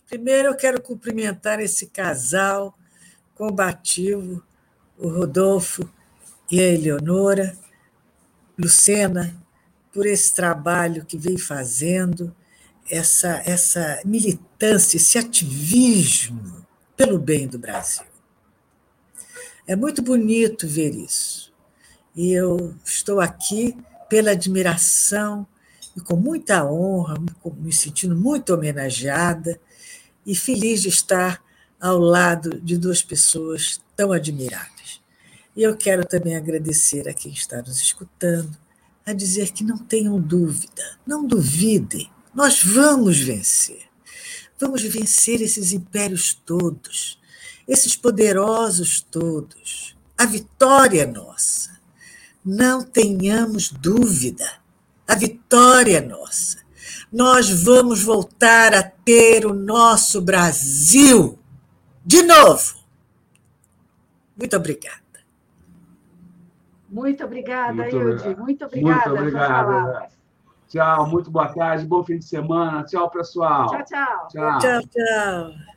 [0.06, 2.74] Primeiro, eu quero cumprimentar esse casal
[3.34, 4.42] combativo,
[4.98, 5.88] o Rodolfo
[6.50, 7.56] e a Eleonora,
[8.58, 9.34] Lucena,
[9.92, 12.34] por esse trabalho que vem fazendo,
[12.90, 16.66] essa, essa militância, esse ativismo
[16.96, 18.06] pelo bem do Brasil.
[19.66, 21.52] É muito bonito ver isso.
[22.14, 23.76] E eu estou aqui
[24.08, 25.46] pela admiração
[25.96, 27.14] e com muita honra,
[27.56, 29.58] me sentindo muito homenageada
[30.26, 31.42] e feliz de estar
[31.80, 34.73] ao lado de duas pessoas tão admiradas.
[35.56, 38.56] E eu quero também agradecer a quem está nos escutando,
[39.06, 43.82] a dizer que não tenham dúvida, não duvidem, nós vamos vencer.
[44.58, 47.20] Vamos vencer esses impérios todos,
[47.68, 49.96] esses poderosos todos.
[50.16, 51.78] A vitória é nossa.
[52.44, 54.48] Não tenhamos dúvida.
[55.06, 56.58] A vitória é nossa.
[57.12, 61.38] Nós vamos voltar a ter o nosso Brasil
[62.04, 62.76] de novo.
[64.36, 65.03] Muito obrigada.
[66.94, 68.36] Muito obrigada, muito Ilde.
[68.36, 69.10] Muito obrigada.
[69.10, 70.08] Muito obrigada.
[70.68, 72.84] Tchau, muito boa tarde, bom fim de semana.
[72.84, 73.68] Tchau, pessoal.
[73.68, 74.28] Tchau, tchau.
[74.28, 74.80] Tchau, tchau.
[74.92, 75.74] tchau.